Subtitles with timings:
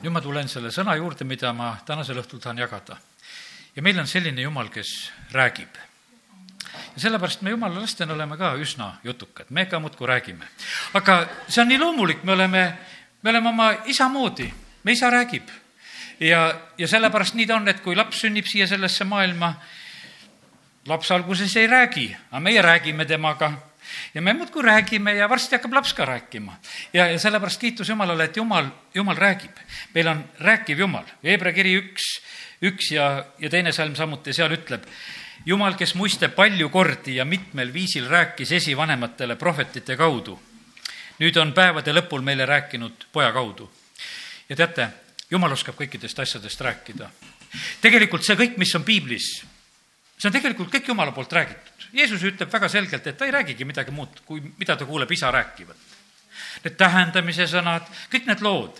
[0.00, 2.96] nüüd ma tulen selle sõna juurde, mida ma tänasel õhtul tahan jagada.
[3.76, 5.68] ja meil on selline Jumal, kes räägib.
[6.96, 10.48] ja sellepärast me Jumala lastena oleme ka üsna jutukad, me ka muudkui räägime.
[10.94, 12.78] aga see on nii loomulik, me oleme,
[13.22, 14.52] me oleme oma isa moodi,
[14.84, 15.48] me isa räägib.
[16.20, 19.54] ja, ja sellepärast nii ta on, et kui laps sünnib siia sellesse maailma,
[20.86, 23.69] laps alguses ei räägi, aga meie räägime temaga
[24.14, 26.56] ja me muudkui räägime ja varsti hakkab laps ka rääkima.
[26.92, 29.56] ja, ja sellepärast kiitus Jumalale, et Jumal, Jumal räägib.
[29.94, 31.04] meil on rääkiv Jumal.
[31.24, 32.20] Hebra kiri üks,
[32.62, 34.84] üks ja, ja teine salm samuti seal ütleb,
[35.46, 40.36] Jumal, kes muiste palju kordi ja mitmel viisil rääkis esivanematele prohvetite kaudu,
[41.20, 43.70] nüüd on päevade lõpul meile rääkinud poja kaudu.
[44.48, 44.88] ja teate,
[45.30, 47.10] Jumal oskab kõikidest asjadest rääkida.
[47.80, 49.44] tegelikult see kõik, mis on piiblis,
[50.20, 51.86] see on tegelikult kõik Jumala poolt räägitud.
[51.96, 55.30] Jeesus ütleb väga selgelt, et ta ei räägigi midagi muud, kui mida ta kuuleb isa
[55.32, 55.88] rääkivat.
[56.64, 58.78] Need tähendamise sõnad, kõik need lood.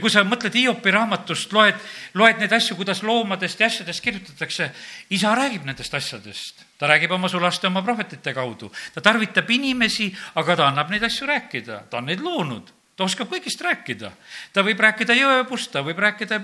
[0.00, 1.80] kui sa mõtled Hiopi raamatust, loed,
[2.14, 4.70] loed neid asju, kuidas loomadest ja asjadest kirjutatakse,
[5.10, 6.64] isa räägib nendest asjadest.
[6.78, 8.70] ta räägib oma sulaste, oma prohvetite kaudu.
[8.94, 13.30] ta tarvitab inimesi, aga ta annab neid asju rääkida, ta on neid loonud ta oskab
[13.30, 14.12] kõigist rääkida.
[14.52, 16.40] ta võib rääkida jõepust, ta võib rääkida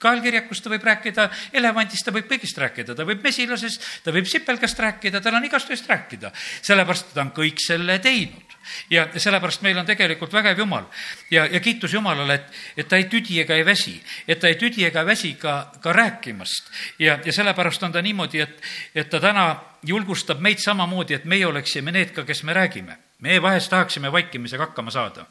[0.00, 4.78] kaelkirjakust ta võib rääkida, elevandist ta võib kõigist rääkida, ta võib mesilasest, ta võib sipelgast
[4.80, 6.32] rääkida, tal on igast asjast rääkida.
[6.62, 8.56] sellepärast ta on kõik selle teinud.
[8.90, 10.84] ja sellepärast meil on tegelikult vägev Jumal.
[11.30, 14.54] ja, ja kiitus Jumalale, et, et ta ei tüdi ega ei väsi, et ta ei
[14.54, 16.70] tüdi ega väsi ka, ka rääkimast.
[16.98, 18.62] ja, ja sellepärast on ta niimoodi, et,
[18.94, 22.96] et ta täna julgustab meid samamoodi, et meie oleksime need ka, kes me räägime.
[23.20, 25.26] me vahest tahaksime vaikimisega hakkama saada.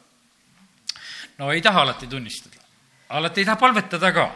[1.38, 2.60] no ei taha alati tunnistada
[3.10, 4.30] alati ei taha palvetada ka.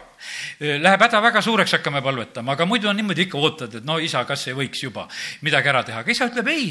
[0.61, 4.25] Läheb häda väga suureks, hakkame palvetama, aga muidu on niimoodi ikka ootad, et no isa,
[4.25, 5.07] kas ei võiks juba
[5.43, 6.71] midagi ära teha, aga isa ütleb ei.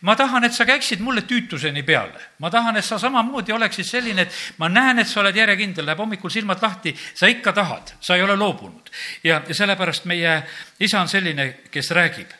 [0.00, 2.20] ma tahan, et sa käiksid mulle tüütuseni peale.
[2.38, 5.98] ma tahan, et sa samamoodi oleksid selline, et ma näen, et sa oled järjekindel, läheb
[5.98, 8.90] hommikul silmad lahti, sa ikka tahad, sa ei ole loobunud.
[9.24, 10.42] ja, ja sellepärast meie
[10.80, 12.30] isa on selline, kes räägib.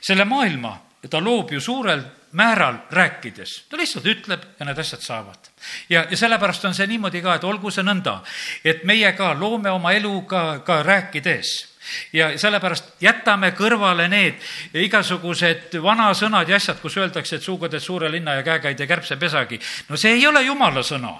[0.00, 2.02] selle maailma ta loob ju suurel
[2.36, 5.50] määral rääkides, ta lihtsalt ütleb ja need asjad saavad.
[5.88, 8.20] ja, ja sellepärast on see niimoodi ka, et olgu see nõnda,
[8.64, 11.75] et meie ka loome oma elu ka, ka rääkides
[12.12, 14.42] ja sellepärast jätame kõrvale need
[14.86, 19.60] igasugused vanasõnad ja asjad, kus öeldakse, et suuga teed suure linna ja ei tee kärbsepesagi.
[19.88, 21.14] no see ei ole jumala sõna.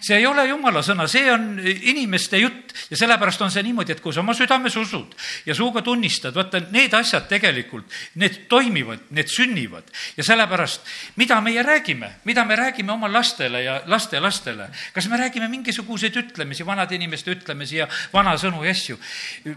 [0.00, 4.00] see ei ole jumala sõna, see on inimeste jutt ja sellepärast on see niimoodi, et
[4.00, 5.14] kui sa oma südames usud
[5.46, 9.84] ja suuga tunnistad, vaata, need asjad tegelikult, need toimivad, need sünnivad.
[10.16, 15.48] ja sellepärast, mida meie räägime, mida me räägime oma lastele ja lastelastele, kas me räägime
[15.48, 18.98] mingisuguseid ütlemisi, vanade inimeste ütlemisi ja vanasõnu ja asju?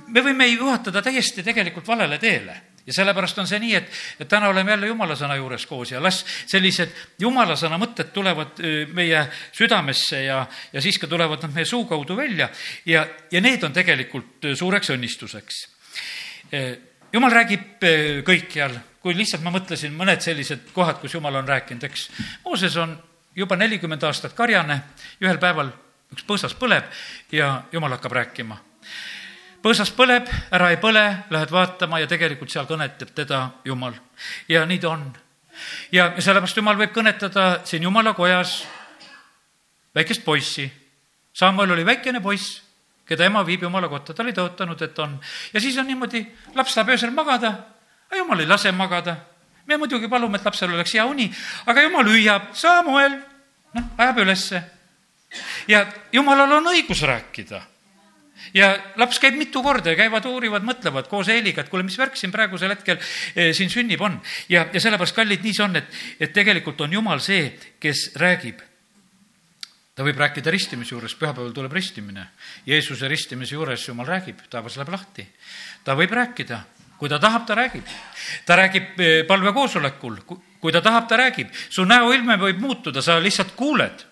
[0.08, 2.56] me võime juhatada täiesti tegelikult valele teele.
[2.86, 3.88] Ja sellepärast on see nii, et,
[4.22, 8.62] et täna oleme jälle jumala sõna juures koos ja las sellised jumala sõna mõtted tulevad
[8.94, 9.24] meie
[9.56, 12.50] südamesse ja, ja siis ka tulevad nad meie suu kaudu välja.
[12.86, 15.64] Ja, ja need on tegelikult suureks õnnistuseks.
[17.14, 17.88] jumal räägib
[18.28, 22.10] kõikjal, kui lihtsalt ma mõtlesin mõned sellised kohad, kus jumal on rääkinud, eks.
[22.46, 22.94] Mooses on
[23.36, 24.78] juba nelikümmend aastat karjane,
[25.26, 25.74] ühel päeval
[26.14, 26.86] üks põõsas põleb
[27.34, 28.62] ja jumal hakkab rääkima
[29.66, 31.04] põõsas põleb, ära ei põle,
[31.34, 33.96] lähed vaatama ja tegelikult seal kõnetab teda Jumal.
[34.48, 35.08] ja nii ta on.
[35.92, 38.60] ja sellepärast Jumal võib kõnetada siin Jumala kojas
[39.96, 40.70] väikest poissi.
[41.34, 42.62] Samuel oli väikene poiss,
[43.08, 45.20] keda ema viib Jumala kotta, ta oli tõotanud, et on.
[45.54, 46.22] ja siis on niimoodi,
[46.54, 47.56] laps tahab öösel magada,
[48.06, 49.18] aga Jumal ei lase magada.
[49.66, 51.32] me muidugi palume, et lapsel oleks hea uni,
[51.66, 53.18] aga Jumal hüüab, Samuel,
[53.74, 54.62] noh, ajab ülesse.
[55.68, 57.75] ja Jumalal on õigus rääkida
[58.54, 58.70] ja
[59.00, 62.34] laps käib mitu korda ja käivad, uurivad, mõtlevad koos Eeliga, et kuule, mis värk siin
[62.34, 64.20] praegusel hetkel eh, siin sünnib, on.
[64.50, 67.50] ja, ja sellepärast, kallid, nii see on, et, et tegelikult on Jumal see,
[67.82, 68.62] kes räägib.
[69.96, 72.28] ta võib rääkida ristimise juures, pühapäeval tuleb ristimine.
[72.68, 75.28] Jeesuse ristimise juures Jumal räägib, taevas läheb lahti.
[75.84, 76.60] ta võib rääkida,
[77.00, 77.88] kui ta tahab, ta räägib.
[78.46, 80.20] ta räägib eh, palvekoosolekul,
[80.60, 81.50] kui ta tahab, ta räägib.
[81.70, 84.06] su näoilme võib muutuda, sa lihtsalt kuuled.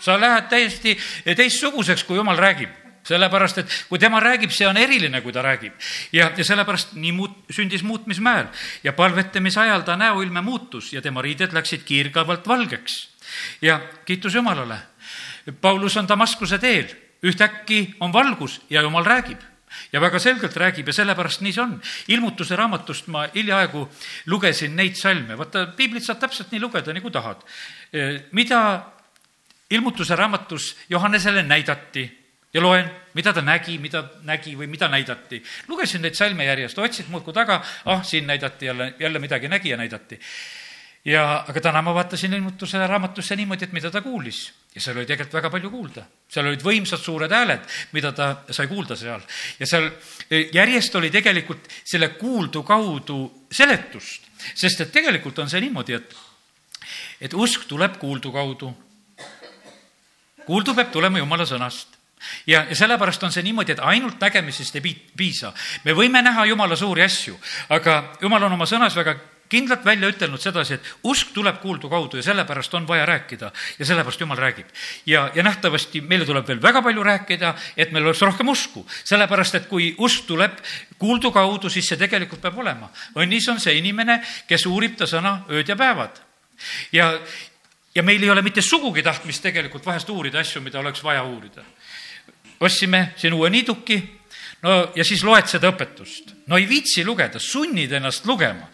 [0.00, 5.20] sa lähed täiesti teistsuguseks, kui Jumal räägib sellepärast, et kui tema räägib, see on eriline,
[5.24, 5.74] kui ta räägib.
[6.12, 8.48] ja, ja sellepärast nii muut-, sündis muutmismäel
[8.84, 13.08] ja palvetamise ajal ta näoilme muutus ja tema riided läksid kiirgavalt valgeks.
[13.62, 14.78] ja kiitus Jumalale.
[15.60, 16.90] Paulus on Damaskuse teel,
[17.24, 19.40] ühtäkki on valgus ja Jumal räägib
[19.92, 21.80] ja väga selgelt räägib ja sellepärast nii see on.
[22.08, 23.88] ilmutuse raamatust ma hiljaaegu
[24.26, 27.42] lugesin neid salme, vaata, piiblit saad täpselt nii lugeda, nagu tahad.
[28.32, 28.60] mida
[29.70, 32.17] ilmutuse raamatus Johannesele näidati
[32.54, 35.42] ja loen, mida ta nägi, mida nägi või mida näidati.
[35.68, 39.76] lugesin neid salme järjest, otsid muudkui taga, ah, siin näidati jälle, jälle midagi nägi ja
[39.76, 40.20] näidati.
[41.04, 44.52] ja, aga täna ma vaatasin ilmutuse raamatusse niimoodi, et mida ta kuulis.
[44.74, 46.06] ja seal oli tegelikult väga palju kuulda.
[46.28, 49.20] seal olid võimsad suured hääled, mida ta sai kuulda seal.
[49.58, 49.90] ja seal
[50.30, 54.24] e, järjest oli tegelikult selle kuuldu kaudu seletust,
[54.54, 56.16] sest et tegelikult on see niimoodi, et,
[57.20, 58.72] et usk tuleb kuuldu kaudu.
[60.46, 61.97] kuuldu peab tulema jumala sõnast
[62.46, 65.52] ja, ja sellepärast on see niimoodi, et ainult nägemisest ei piisa.
[65.84, 67.38] me võime näha jumala suuri asju,
[67.68, 69.18] aga jumal on oma sõnas väga
[69.48, 73.86] kindlalt välja ütelnud sedasi, et usk tuleb kuuldu kaudu ja sellepärast on vaja rääkida ja
[73.86, 74.66] sellepärast jumal räägib.
[75.06, 79.54] ja, ja nähtavasti meile tuleb veel väga palju rääkida, et meil oleks rohkem usku, sellepärast
[79.54, 80.58] et kui usk tuleb
[80.98, 82.90] kuuldu kaudu, siis see tegelikult peab olema.
[83.16, 86.20] õnnis on see inimene, kes uurib ta sõna ööd ja päevad.
[86.92, 87.12] ja,
[87.94, 91.64] ja meil ei ole mitte sugugi tahtmist tegelikult vahest uurida asju, mida oleks vaja uurida.
[92.60, 94.18] Ostsime siin uue niiduki
[94.62, 96.34] no ja siis loed seda õpetust.
[96.48, 98.66] no ei viitsi lugeda, sunnid ennast lugema.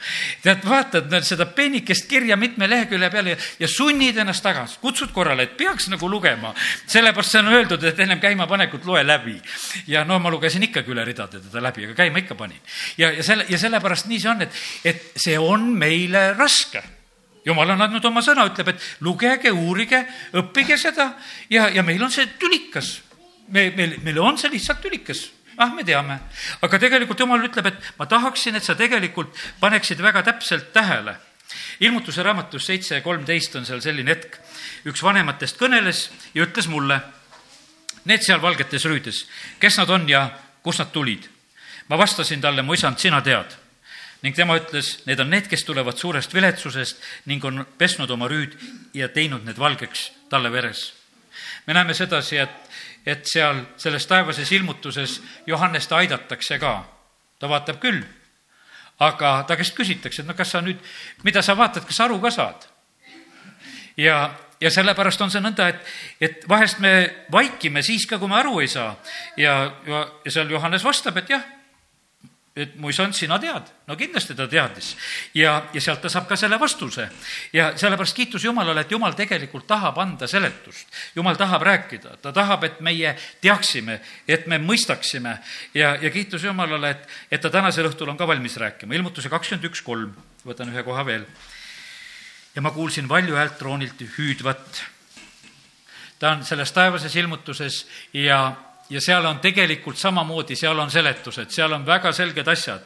[0.42, 5.44] tead, vaatad seda peenikest kirja mitme lehekülje peale ja, ja sunnid ennast tagasi, kutsud korrale,
[5.44, 6.54] et peaks nagu lugema.
[6.86, 9.36] sellepärast see on öeldud, et ennem käimapanekut loe läbi.
[9.86, 12.60] ja no ma lugesin ikkagi üle ridade teda läbi, aga käima ikka panin.
[12.96, 16.82] ja, ja selle, ja sellepärast nii see on, et, et see on meile raske
[17.44, 20.00] jumal on andnud oma sõna, ütleb, et lugege, uurige,
[20.40, 21.10] õppige seda
[21.52, 23.02] ja, ja meil on see tülikas.
[23.48, 25.26] Me, meil, meil on see lihtsalt tülikas
[25.58, 26.18] ah, me teame,
[26.64, 31.16] aga tegelikult jumal ütleb, et ma tahaksin, et sa tegelikult paneksid väga täpselt tähele.
[31.80, 34.38] ilmutuse raamatus seitse kolmteist on seal selline hetk.
[34.84, 37.00] üks vanematest kõneles ja ütles mulle,
[38.04, 39.26] need seal valgetes rüüdes,
[39.60, 40.30] kes nad on ja
[40.62, 41.28] kust nad tulid?
[41.88, 43.56] ma vastasin talle, mu isand, sina tead
[44.22, 48.56] ning tema ütles, need on need, kes tulevad suurest viletsusest ning on pesnud oma rüüd
[48.94, 50.94] ja teinud need valgeks talle veres.
[51.66, 52.63] me näeme sedasi, et
[53.06, 56.84] et seal selles taevases ilmutuses Johannest aidatakse ka.
[57.38, 58.00] ta vaatab küll,
[59.02, 60.78] aga ta käest küsitakse, et no kas sa nüüd,
[61.24, 62.68] mida sa vaatad, kas aru ka saad?
[63.96, 64.30] ja,
[64.60, 66.94] ja sellepärast on see nõnda, et, et vahest me
[67.32, 68.94] vaikime siis ka, kui me aru ei saa.
[69.36, 71.44] ja, ja, seal Johannes vastab, et jah,
[72.54, 73.66] et mu isand, sina tead.
[73.88, 74.92] no kindlasti ta teadis.
[75.34, 77.08] ja, ja sealt ta saab ka selle vastuse.
[77.52, 80.86] ja sellepärast kiitus Jumalale, et Jumal tegelikult tahab anda seletust.
[81.16, 83.98] Jumal tahab rääkida, ta tahab, et meie teaksime,
[84.28, 85.38] et me mõistaksime
[85.74, 88.94] ja, ja kiitus Jumalale, et, et ta tänasel õhtul on ka valmis rääkima.
[88.94, 90.14] ilmutuse kakskümmend üks kolm,
[90.46, 91.26] võtan ühe koha veel.
[92.54, 94.84] ja ma kuulsin valju häält troonilt hüüdvat.
[96.18, 98.54] ta on selles taevases ilmutuses ja
[98.90, 102.80] ja seal on tegelikult samamoodi, seal on seletused, seal on väga selged asjad.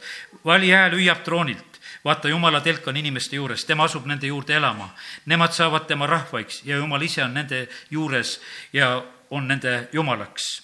[0.44, 4.94] vali hääl hüüab troonilt, vaata, jumala telk on inimeste juures, tema asub nende juurde elama.
[5.26, 8.40] Nemad saavad tema rahvaiks ja jumal ise on nende juures
[8.72, 10.62] ja on nende jumalaks.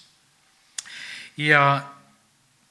[1.37, 1.81] ja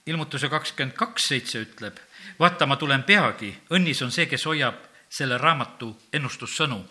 [0.06, 1.96] ilmutuse kakskümmend kaks seitse ütleb,
[2.38, 6.84] vaata, ma tulen peagi, õnnis on see, kes hoiab selle raamatu ennustussõnu.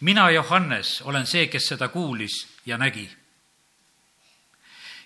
[0.00, 3.10] mina, Johannes, olen see, kes seda kuulis ja nägi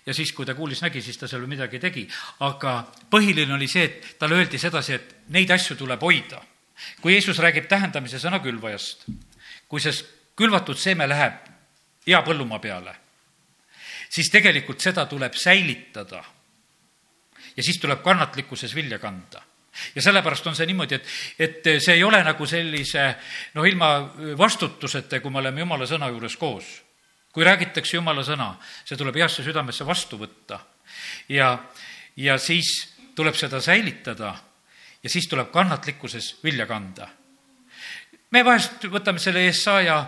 [0.09, 2.07] ja siis, kui ta kuulis, nägi, siis ta seal midagi tegi.
[2.41, 2.79] aga
[3.13, 6.41] põhiline oli see, et talle öeldi sedasi, et neid asju tuleb hoida.
[7.03, 9.05] kui Jeesus räägib tähendamise sõna külvajast,
[9.69, 9.93] kui see
[10.39, 11.45] külvatud seeme läheb
[12.07, 12.95] hea põllumaa peale,
[14.09, 16.25] siis tegelikult seda tuleb säilitada.
[17.57, 19.43] ja siis tuleb kannatlikkuses vilja kanda
[19.95, 21.07] ja sellepärast on see niimoodi, et,
[21.39, 23.15] et see ei ole nagu sellise
[23.55, 26.88] noh, ilma vastutuseta, kui me oleme jumala sõna juures koos
[27.33, 28.53] kui räägitakse jumala sõna,
[28.85, 30.61] see tuleb heasse südamesse vastu võtta.
[31.29, 31.53] Ja,
[32.17, 32.73] ja siis
[33.19, 34.35] tuleb seda säilitada
[35.03, 37.09] ja siis tuleb kannatlikkuses vilja kanda.
[38.31, 39.99] me vahest võtame selle Jesaja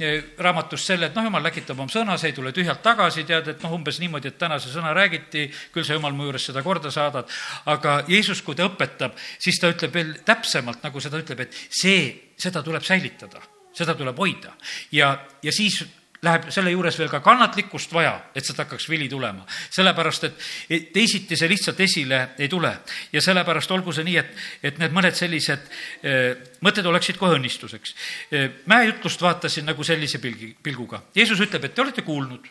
[0.00, 3.48] eh, raamatust selle, et noh, jumal läkitab oma sõna, see ei tule tühjalt tagasi, tead,
[3.48, 6.62] et noh, umbes niimoodi, et täna see sõna räägiti, küll sa jumal mu juures seda
[6.66, 7.30] korda saadad,
[7.66, 12.34] aga Jeesus, kui ta õpetab, siis ta ütleb veel täpsemalt, nagu seda ütleb, et see,
[12.38, 13.44] seda tuleb säilitada
[13.78, 14.54] seda tuleb hoida.
[14.94, 15.82] Ja, ja siis
[16.22, 19.46] läheb selle juures veel ka kannatlikkust vaja, et sealt hakkaks vili tulema.
[19.70, 22.72] sellepärast, et teisiti see lihtsalt esile ei tule.
[23.12, 25.70] ja sellepärast olgu see nii, et, et need mõned sellised
[26.02, 26.34] eh,
[26.64, 27.94] mõtted oleksid kohe õnnistuseks
[28.32, 28.50] eh,.
[28.66, 31.02] mäejutlust vaatasin nagu sellise pilgi, pilguga.
[31.14, 32.50] Jeesus ütleb, et te olete kuulnud,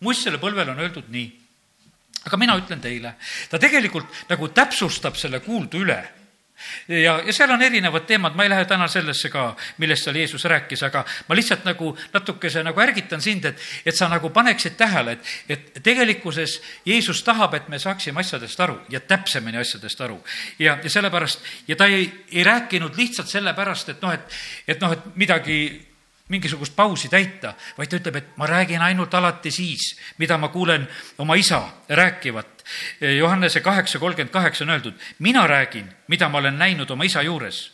[0.00, 1.28] muistsele põlvele on öeldud nii.
[2.24, 3.14] aga mina ütlen teile,
[3.50, 6.00] ta tegelikult nagu täpsustab selle kuuldu üle
[6.88, 9.52] ja, ja seal on erinevad teemad, ma ei lähe täna sellesse ka,
[9.82, 14.08] millest seal Jeesus rääkis, aga ma lihtsalt nagu natukese nagu ärgitan sind, et, et sa
[14.12, 19.58] nagu paneksid tähele, et, et tegelikkuses Jeesus tahab, et me saaksime asjadest aru ja täpsemini
[19.58, 20.20] asjadest aru.
[20.58, 24.38] ja, ja sellepärast, ja ta ei, ei rääkinud lihtsalt sellepärast, et noh, et,
[24.68, 25.62] et noh, et midagi
[26.32, 30.86] mingisugust pausi täita, vaid ta ütleb, et ma räägin ainult alati siis, mida ma kuulen
[31.18, 32.61] oma isa rääkivat.
[33.18, 37.72] Johannese kaheksa kolmkümmend kaheksa on öeldud, mina räägin, mida ma olen näinud oma isa juures.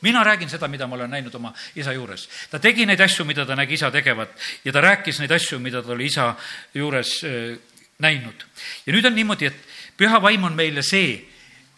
[0.00, 2.28] mina räägin seda, mida ma olen näinud oma isa juures.
[2.50, 4.30] ta tegi neid asju, mida ta nägi isa tegevat
[4.64, 6.34] ja ta rääkis neid asju, mida ta oli isa
[6.74, 7.58] juures äh,
[7.98, 8.44] näinud.
[8.86, 9.56] ja nüüd on niimoodi, et
[9.96, 11.24] püha vaim on meile see,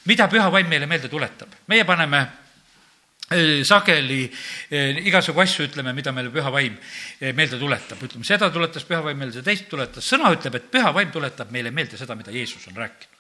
[0.05, 1.49] mida püha vaim meile meelde tuletab.
[1.67, 2.26] meie paneme
[3.26, 4.21] sageli
[4.71, 9.02] äh, igasugu asju ütleme, mida meile püha vaim äh, meelde tuletab, ütleme, seda tuletas püha
[9.02, 12.68] vaim meelde, teist tuletas, sõna ütleb, et püha vaim tuletab meile meelde seda, mida Jeesus
[12.71, 13.16] on rääkinud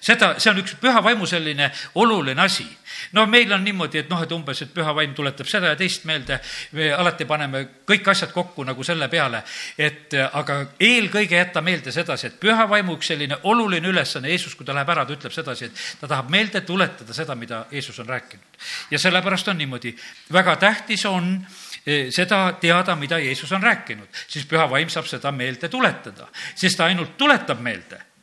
[0.00, 2.66] seda, see on üks püha vaimu selline oluline asi.
[3.12, 6.06] no meil on niimoodi, et noh, et umbes, et püha vaim tuletab seda ja teist
[6.08, 6.38] meelde,
[6.72, 9.42] me alati paneme kõik asjad kokku nagu selle peale,
[9.78, 14.66] et aga eelkõige jätta meelde sedasi, et püha vaimu üks selline oluline ülesanne, Jeesus, kui
[14.66, 18.08] ta läheb ära, ta ütleb sedasi, et ta tahab meelde tuletada seda, mida Jeesus on
[18.08, 18.58] rääkinud.
[18.90, 19.94] ja sellepärast on niimoodi,
[20.32, 21.46] väga tähtis on
[21.86, 26.78] eh, seda teada, mida Jeesus on rääkinud, siis püha vaim saab seda meelde tuletada, sest
[26.78, 28.15] ta ainult tuletab meelde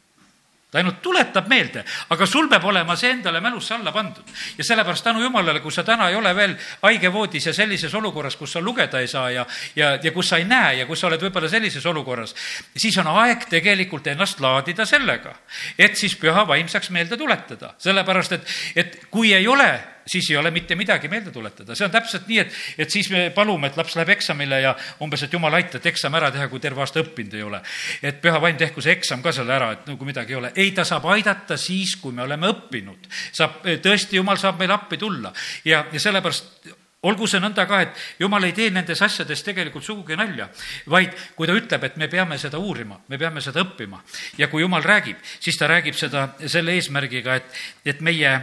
[0.74, 4.26] ta ainult tuletab meelde, aga sul peab olema see endale mälusse alla pandud.
[4.58, 8.58] ja sellepärast tänu jumalale, kui sa täna ei ole veel haigevoodis ja sellises olukorras, kus
[8.58, 11.22] sa lugeda ei saa ja, ja, ja kus sa ei näe ja kus sa oled
[11.22, 12.34] võib-olla sellises olukorras,
[12.76, 15.36] siis on aeg tegelikult ennast laadida sellega,
[15.78, 17.76] et siis püha vaim saaks meelde tuletada.
[17.78, 21.76] sellepärast, et, et kui ei ole siis ei ole mitte midagi meelde tuletada.
[21.76, 25.24] see on täpselt nii, et, et siis me palume, et laps läheb eksamile ja umbes,
[25.24, 27.62] et jumal, aita, et eksam ära teha, kui terve aasta õppinud ei ole.
[28.02, 30.54] et püha vaim tehku see eksam ka selle ära, et nagu midagi ei ole.
[30.56, 33.10] ei, ta saab aidata siis, kui me oleme õppinud.
[33.32, 35.34] saab, tõesti, jumal saab meile appi tulla
[35.66, 40.18] ja, ja sellepärast olgu see nõnda ka, et jumal ei tee nendes asjades tegelikult sugugi
[40.20, 40.48] nalja,
[40.92, 44.00] vaid kui ta ütleb, et me peame seda uurima, me peame seda õppima
[44.40, 48.38] ja kui jumal räägib, siis ta räägib seda selle eesmärgiga, et, et meie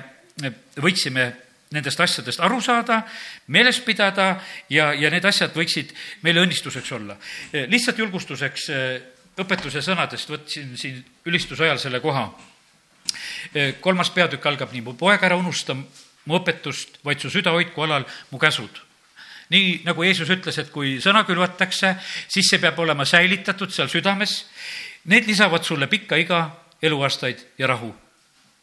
[0.80, 1.30] võiksime
[1.70, 3.02] nendest asjadest aru saada,
[3.54, 4.32] meeles pidada
[4.70, 5.94] ja, ja need asjad võiksid
[6.26, 7.16] meile õnnistuseks olla.
[7.70, 8.68] lihtsalt julgustuseks
[9.40, 10.98] õpetuse sõnadest võtsin siin
[11.30, 12.28] ülistuse ajal selle koha.
[13.80, 18.04] kolmas peatükk algab nii, mu poeg, ära unusta mu õpetust, vaid su süda hoidku alal
[18.30, 18.82] mu käsud
[19.50, 21.96] nii nagu Jeesus ütles, et kui sõna külvatakse,
[22.30, 24.44] siis see peab olema säilitatud seal südames.
[25.10, 26.44] Need lisavad sulle pikka iga,
[26.82, 27.90] eluaastaid ja rahu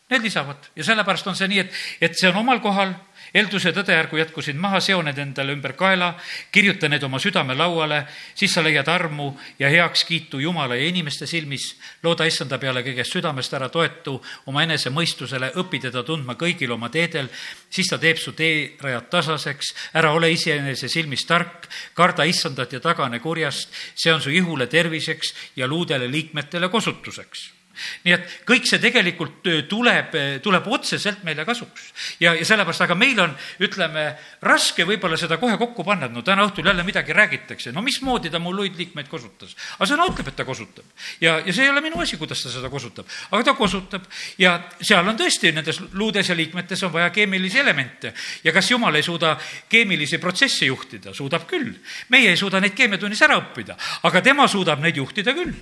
[0.10, 0.70] Need lisavad.
[0.76, 2.94] Ja sellepärast on see nii, et, et see on omal kohal,
[3.36, 6.14] eeldus ja tõde ärgu jätku sind maha, seo need endale ümber kaela,
[6.52, 11.76] kirjuta need oma südamelauale, siis sa leiad armu ja heakskiitu Jumala ja inimeste silmis.
[12.04, 16.90] looda issanda peale kõigest südamest ära, toetu oma enese mõistusele, õpi teda tundma kõigil oma
[16.90, 17.28] teedel,
[17.70, 23.20] siis ta teeb su teerajad tasaseks, ära ole iseenese silmis tark, karda issandat ja tagane
[23.20, 27.57] kurjast, see on su ihule terviseks ja luudele liikmetele kosutuseks
[28.06, 31.92] nii et kõik see tegelikult tuleb, tuleb otseselt meile kasuks.
[32.20, 34.08] ja, ja sellepärast, aga meil on, ütleme,
[34.42, 38.32] raske võib-olla seda kohe kokku panna, et no täna õhtul jälle midagi räägitakse, no mismoodi
[38.34, 39.56] ta mul luid liikmeid kosutas.
[39.78, 40.86] aga sõna ütleb, et ta kosutab.
[41.22, 44.08] ja, ja see ei ole minu asi, kuidas ta seda kosutab, aga ta kosutab
[44.38, 48.14] ja seal on tõesti nendes luudes ja liikmetes on vaja keemilisi elemente.
[48.44, 49.38] ja kas jumal ei suuda
[49.70, 51.14] keemilisi protsesse juhtida?
[51.14, 51.74] suudab küll.
[52.10, 55.54] meie ei suuda neid keemiatunnis ära õppida, aga tema suudab neid juhtida küll.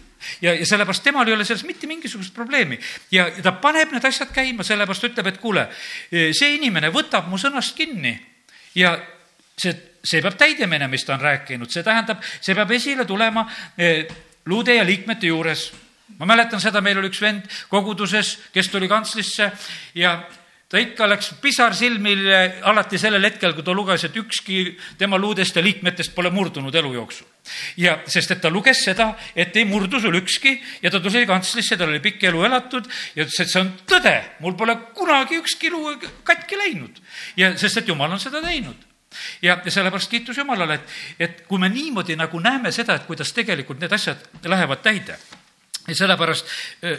[0.41, 2.79] ja, ja sellepärast temal ei ole selles mitte mingit mingisugust probleemi.
[3.11, 5.67] ja ta paneb need asjad käima, sellepärast ütleb, et kuule,
[6.11, 8.13] see inimene võtab mu sõnast kinni
[8.75, 8.95] ja
[9.57, 13.47] see, see peab täide minema, mis ta on rääkinud, see tähendab, see peab esile tulema
[13.77, 14.05] eh,
[14.45, 15.71] luude ja liikmete juures.
[16.19, 19.51] ma mäletan seda, meil oli üks vend koguduses, kes tuli kantslisse
[19.95, 20.19] ja
[20.69, 22.25] ta ikka läks pisar silmil
[22.65, 26.93] alati sellel hetkel, kui ta luges, et ükski tema luudest ja liikmetest pole murdunud elu
[26.95, 27.27] jooksul.
[27.77, 31.77] ja sest, et ta luges seda, et ei murdu sul ükski ja ta tuli kantslisse,
[31.77, 35.69] tal oli pikk elu elatud ja ütles, et see on tõde, mul pole kunagi ükski
[35.69, 35.93] luu
[36.23, 36.99] katki läinud.
[37.37, 38.75] ja sest, et jumal on seda teinud
[39.41, 43.31] ja, ja sellepärast kiitus Jumalale, et, et kui me niimoodi nagu näeme seda, et kuidas
[43.33, 45.19] tegelikult need asjad lähevad täide
[45.87, 46.45] ja sellepärast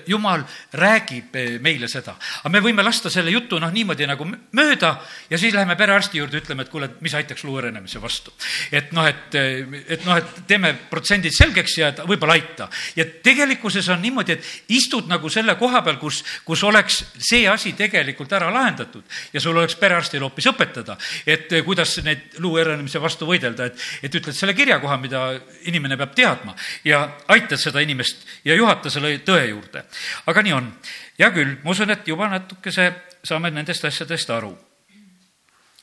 [0.07, 2.15] Jumal räägib meile seda.
[2.43, 4.93] aga me võime lasta selle jutu noh, niimoodi nagu mööda
[5.31, 8.33] ja siis läheme perearsti juurde, ütleme, et kuule, mis aitaks luu õrenemise vastu.
[8.73, 12.69] et noh, et, et noh, et teeme protsendid selgeks ja võib-olla aita.
[12.97, 17.75] ja tegelikkuses on niimoodi, et istud nagu selle koha peal, kus, kus oleks see asi
[17.79, 23.27] tegelikult ära lahendatud ja sul oleks perearstil hoopis õpetada, et kuidas neid luu õrenemise vastu
[23.27, 25.27] võidelda, et, et ütled selle kirjakoha, mida
[25.67, 26.55] inimene peab teadma
[26.87, 27.03] ja
[27.33, 29.85] aitad seda inimest ja juhatad saata selle tõe juurde.
[30.27, 30.71] aga nii on.
[31.19, 32.93] hea küll, ma usun, et juba natukese
[33.25, 34.53] saame nendest asjadest aru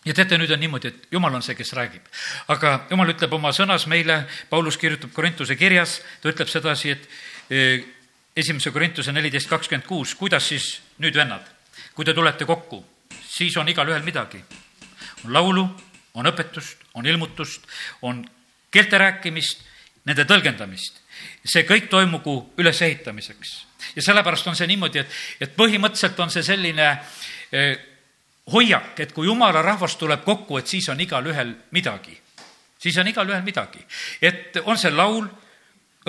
[0.06, 2.06] ja teate, nüüd on niimoodi, et jumal on see, kes räägib.
[2.48, 7.10] aga jumal ütleb oma sõnas meile, Paulus kirjutab Korintuse kirjas, ta ütleb sedasi, et
[7.50, 7.84] e,
[8.36, 11.46] esimese Korintuse neliteist kakskümmend kuus, kuidas siis nüüd, vennad,
[11.96, 12.84] kui te tulete kokku,
[13.24, 14.44] siis on igalühel midagi.
[15.26, 15.68] on laulu,
[16.14, 17.62] on õpetust, on ilmutust,
[18.02, 18.26] on
[18.72, 19.64] keelte rääkimist,
[20.06, 21.03] nende tõlgendamist
[21.46, 23.54] see kõik toimugu ülesehitamiseks.
[23.96, 26.90] ja sellepärast on see niimoodi, et, et põhimõtteliselt on see selline
[27.52, 27.78] eh,
[28.52, 32.20] hoiak, et kui jumala rahvas tuleb kokku, et siis on igalühel midagi.
[32.80, 33.80] siis on igalühel midagi.
[34.22, 35.28] et on see laul,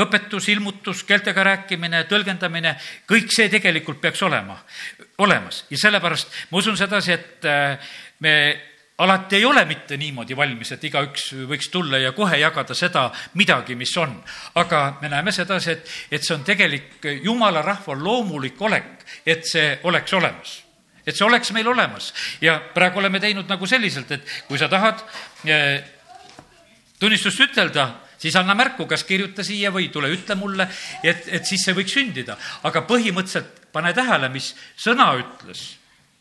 [0.00, 2.74] õpetus, ilmutus, keeltega rääkimine, tõlgendamine,
[3.06, 4.58] kõik see tegelikult peaks olema,
[5.18, 8.34] olemas ja sellepärast ma usun sedasi, et äh, me
[8.98, 13.74] alati ei ole mitte niimoodi valmis, et igaüks võiks tulla ja kohe jagada seda midagi,
[13.74, 14.14] mis on.
[14.54, 19.80] aga me näeme sedasi, et, et see on tegelik jumala rahva loomulik olek, et see
[19.82, 20.60] oleks olemas
[21.06, 25.02] et see oleks meil olemas ja praegu oleme teinud nagu selliselt, et kui sa tahad
[25.44, 25.82] eh,
[26.98, 30.68] tunnistust ütelda, siis anna märku, kas kirjuta siia või tule ütle mulle,
[31.02, 32.38] et, et siis see võiks sündida.
[32.62, 35.66] aga põhimõtteliselt pane tähele, mis sõna ütles,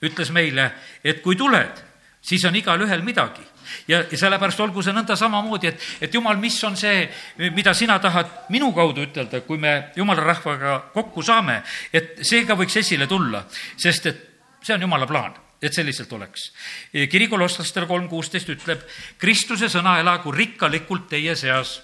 [0.04, 0.72] ütles meile,
[1.04, 1.93] et kui tuled
[2.24, 3.44] siis on igalühel midagi.
[3.88, 7.08] ja, ja sellepärast olgu see nõnda samamoodi, et, et jumal, mis on see,
[7.56, 11.62] mida sina tahad minu kaudu ütelda, kui me jumala rahvaga kokku saame,
[11.94, 13.46] et see ka võiks esile tulla,
[13.78, 14.22] sest et
[14.64, 16.52] see on jumala plaan et selliselt oleks.
[16.92, 18.82] kiri kolosslastele kolm kuusteist ütleb,
[19.18, 21.78] Kristuse sõna elagu rikkalikult teie seas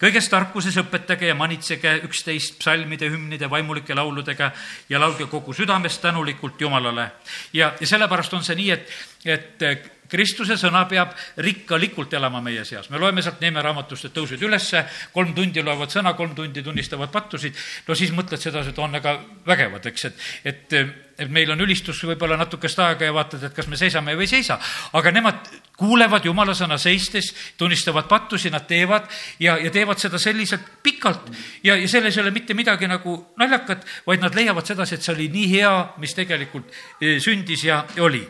[0.00, 4.50] kõiges tarkuses õpetage ja manitsege üksteist psalmide, hümnide, vaimulike lauludega
[4.88, 7.10] ja laulge kogu südamest tänulikult Jumalale.
[7.52, 8.92] ja, ja sellepärast on see nii, et,
[9.24, 11.12] et Kristuse sõna peab
[11.44, 12.90] rikkalikult elama meie seas.
[12.90, 17.10] me loeme sealt Neeme raamatust, et tõusid ülesse, kolm tundi loevad sõna, kolm tundi tunnistavad
[17.10, 17.54] pattusid.
[17.86, 19.14] no siis mõtled sedasi, et on väga
[19.46, 20.74] vägevad, eks, et, et,
[21.18, 24.32] et meil on ülistus võib-olla natukest aega ja vaatad, et kas me seisame või ei
[24.34, 24.58] seisa.
[24.92, 25.46] aga nemad
[25.78, 29.06] kuulevad jumala sõna seistes, tunnistavad pattusi, nad teevad
[29.38, 31.30] ja, ja teevad seda selliselt pikalt.
[31.62, 35.14] ja, ja selles ei ole mitte midagi nagu naljakat, vaid nad leiavad sedasi, et see
[35.14, 36.68] oli nii hea, mis tegelikult
[37.00, 38.26] eh, sündis ja, oli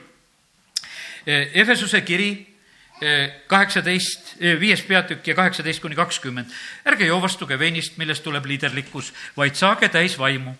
[1.55, 2.31] Efesuse kiri
[3.01, 6.51] eh, kaheksateist, eh, viies peatükk ja kaheksateist kuni kakskümmend.
[6.87, 10.55] ärge joovastuge veinist, millest tuleb liiderlikkus, vaid saage täis vaimu.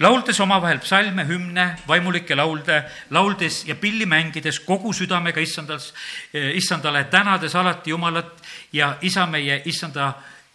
[0.00, 5.94] lauldes omavahel psalme, hümne, vaimulikke laulde, lauldes ja pilli mängides kogu südamega issandas,
[6.32, 10.14] issandale, tänades alati Jumalat ja isa meie, issanda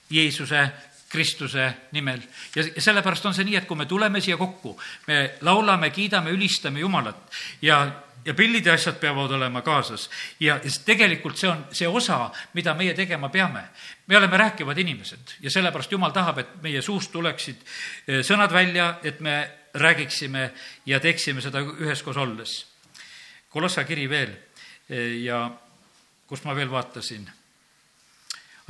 [0.09, 0.71] Jeesuse
[1.09, 2.21] Kristuse nimel.
[2.55, 4.73] ja sellepärast on see nii, et kui me tuleme siia kokku,
[5.07, 7.85] me laulame, kiidame, ülistame Jumalat ja
[8.25, 10.09] ja pillid ja asjad peavad olema kaasas.
[10.39, 13.63] ja, ja tegelikult see on see osa, mida meie tegema peame.
[14.07, 17.61] me oleme rääkivad inimesed ja sellepärast Jumal tahab, et meie suust tuleksid
[18.07, 20.51] eh, sõnad välja, et me räägiksime
[20.85, 22.65] ja teeksime seda üheskoos olles.
[23.49, 24.31] Kolossa kiri veel
[24.89, 25.49] eh, ja
[26.27, 27.29] kust ma veel vaatasin?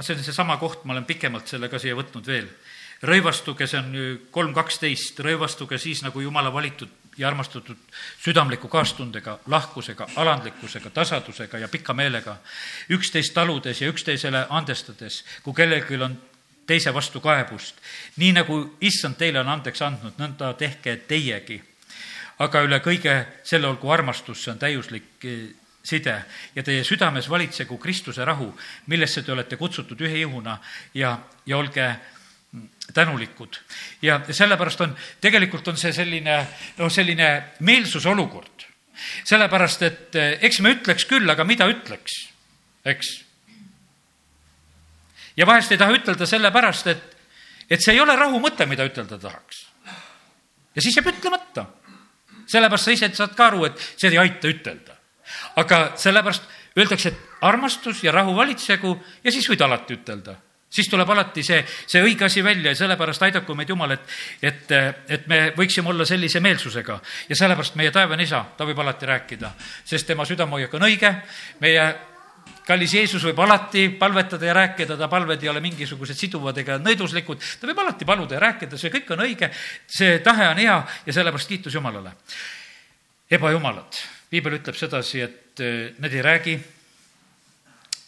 [0.02, 2.50] see on seesama koht, ma olen pikemalt selle ka siia võtnud veel.
[3.06, 7.78] rõivastuge, see on kolm kaksteist, rõivastuge siis nagu Jumala valitud ja armastatud
[8.23, 12.38] südamliku kaastundega, lahkusega, alandlikkusega, tasadusega ja pika meelega,
[12.89, 16.17] üksteist taludes ja üksteisele andestades, kui kellelgi on
[16.67, 17.75] teise vastu kaebust.
[18.17, 21.62] nii nagu issand teile on andeks andnud, nõnda tehke teiegi.
[22.39, 26.15] aga üle kõige selle olgu armastus, see on täiuslik eh, side
[26.56, 28.49] ja teie südames valitsegu Kristuse rahu,
[28.88, 30.58] millesse te olete kutsutud ühe ihuna
[30.93, 31.95] ja, ja olge
[32.93, 33.56] tänulikud.
[34.02, 36.38] ja sellepärast on, tegelikult on see selline,
[36.78, 38.65] noh, selline meelsuse olukord.
[39.24, 42.30] sellepärast, et eh, eks me ütleks küll, aga mida ütleks,
[42.86, 43.12] eks.
[45.38, 47.17] ja vahest ei taha ütelda sellepärast, et,
[47.69, 49.65] et see ei ole rahu mõte, mida ütelda tahaks.
[50.76, 51.67] ja siis jääb ütlemata.
[52.48, 55.00] sellepärast sa ise saad ka aru, et see ei aita ütelda.
[55.56, 56.43] aga sellepärast
[56.78, 60.36] öeldakse, et armastus ja rahu valitsegu ja siis võid alati ütelda
[60.76, 64.74] siis tuleb alati see, see õige asi välja ja sellepärast aidaku meid Jumal, et, et,
[65.10, 67.00] et me võiksime olla sellise meelsusega.
[67.30, 69.54] ja sellepärast meie taevane isa, ta võib alati rääkida,
[69.86, 71.14] sest tema südamehoiak on õige,
[71.64, 71.86] meie
[72.66, 77.42] kallis Jeesus võib alati palvetada ja rääkida, ta palved ei ole mingisugused siduvad ega nõiduslikud,
[77.62, 79.52] ta võib alati paluda ja rääkida, see kõik on õige,
[79.88, 82.16] see tahe on hea ja sellepärast kiitus Jumalale.
[83.32, 86.60] ebajumalad, piibel ütleb sedasi, et eh, need ei räägi,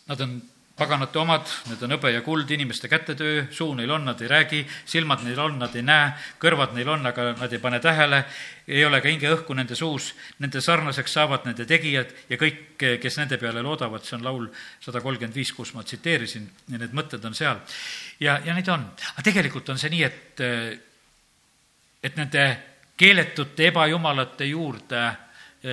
[0.08, 0.38] nad on
[0.78, 4.60] paganate omad, need on hõbe ja kuld, inimeste kätetöö, suu neil on, nad ei räägi,
[4.86, 6.12] silmad neil on, nad ei näe,
[6.42, 8.22] kõrvad neil on, aga nad ei pane tähele,
[8.70, 10.12] ei ole ka hingeõhku nende suus,
[10.44, 14.48] nende sarnaseks saavad nende tegijad ja kõik, kes nende peale loodavad, see on laul
[14.84, 17.58] sada kolmkümmend viis, kus ma tsiteerisin ja need mõtted on seal.
[18.20, 18.86] ja, ja neid on.
[19.16, 20.48] aga tegelikult on see nii, et,
[22.06, 22.50] et nende
[22.98, 25.08] keeletute ebajumalate juurde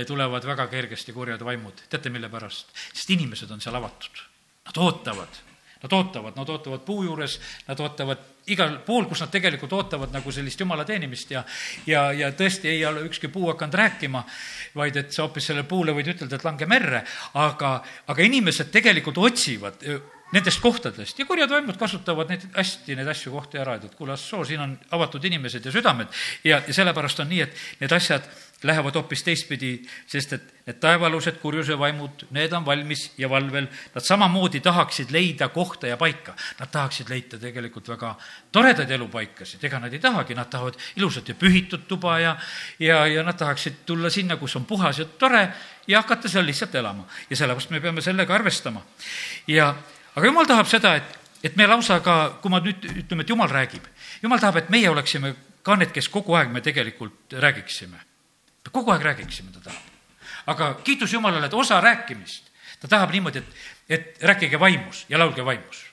[0.08, 1.90] tulevad väga kergesti kurjad vaimud.
[1.90, 2.72] teate, mille pärast?
[2.94, 4.30] sest inimesed on seal avatud
[4.64, 5.40] Nad ootavad,
[5.82, 10.32] nad ootavad, nad ootavad puu juures, nad ootavad igal pool, kus nad tegelikult ootavad nagu
[10.32, 11.44] sellist jumala teenimist ja
[11.86, 14.24] ja, ja tõesti ei ole ükski puu hakanud rääkima,
[14.76, 17.04] vaid et sa hoopis sellele puule võid ütelda, et lange merre,
[17.40, 17.76] aga,
[18.06, 19.80] aga inimesed tegelikult otsivad
[20.34, 24.42] nendest kohtadest ja kurjad vaimud kasutavad neid hästi, neid asju kohti ära, et kuule, assoo,
[24.46, 26.10] siin on avatud inimesed ja südamed.
[26.44, 28.26] Ja, ja sellepärast on nii, et need asjad
[28.64, 29.74] lähevad hoopis teistpidi,
[30.08, 35.50] sest et need taevalused kurjuse vaimud, need on valmis ja valvel, nad samamoodi tahaksid leida
[35.52, 36.34] kohta ja paika.
[36.60, 38.14] Nad tahaksid leida tegelikult väga
[38.54, 42.36] toredaid elupaikasid, ega nad ei tahagi, nad tahavad ilusat ja pühitud tuba ja,
[42.78, 45.48] ja, ja nad tahaksid tulla sinna, kus on puhas ja tore
[45.90, 47.06] ja hakata seal lihtsalt elama.
[47.30, 48.82] ja sellepärast me peame sellega arvestama.
[49.46, 49.74] ja
[50.14, 53.50] aga jumal tahab seda, et, et me lausa ka, kui ma nüüd ütleme, et jumal
[53.50, 53.88] räägib,
[54.22, 55.34] jumal tahab, et meie oleksime
[55.66, 57.98] ka need, kes kogu aeg me tegelikult räägiksime.
[58.70, 59.82] kogu aeg räägiksime, ta tahab.
[60.46, 63.50] aga kiitus Jumalale, et osa rääkimist, ta tahab niimoodi, et,
[63.88, 65.90] et rääkige vaimus ja laulge vaimus.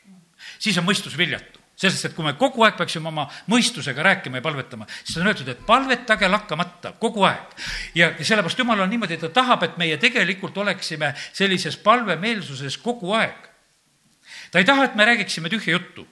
[0.59, 4.45] siis on mõistus viljatu sellest, et kui me kogu aeg peaksime oma mõistusega rääkima ja
[4.45, 7.55] palvetama, siis on öeldud, et palvetage lakkamata kogu aeg.
[7.95, 13.51] ja, sellepärast Jumal on niimoodi, ta tahab, et meie tegelikult oleksime sellises palvemeelsuses kogu aeg
[14.51, 16.07] ta ei taha, et me räägiksime tühja juttu.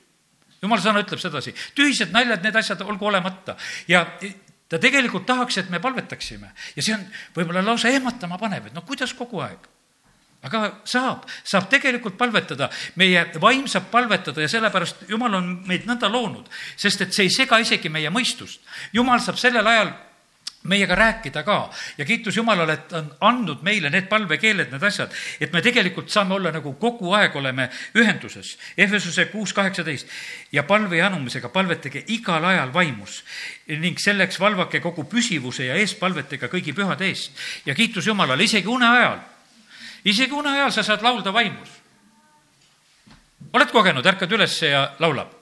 [0.62, 3.56] jumala sõna ütleb sedasi, tühised naljad, need asjad olgu olemata
[3.88, 4.04] ja
[4.70, 7.06] ta tegelikult tahaks, et me palvetaksime ja see on
[7.36, 9.70] võib-olla lausa ehmatama panev, et noh, kuidas kogu aeg
[10.48, 16.12] aga saab, saab tegelikult palvetada, meie vaim saab palvetada ja sellepärast Jumal on meid nõnda
[16.12, 16.48] loonud,
[16.80, 18.62] sest et see ei sega isegi meie mõistust.
[18.96, 19.92] Jumal saab sellel ajal
[20.64, 25.54] meiega rääkida ka ja kiitus Jumalale, et on andnud meile need palvekeeled, need asjad, et
[25.54, 28.58] me tegelikult saame olla nagu kogu aeg oleme ühenduses.
[28.78, 30.08] Ehvesuse kuus kaheksateist
[30.52, 33.24] ja palve ja anumisega palvetage igal ajal vaimus
[33.68, 37.32] ning selleks valvake kogu püsivuse ja eespalvetega kõigi pühade eest.
[37.66, 39.20] ja kiitus Jumalale, isegi une ajal,
[40.04, 41.70] isegi une ajal sa saad laulda vaimus.
[43.54, 45.36] oled kogenud, ärkad üles ja laulab?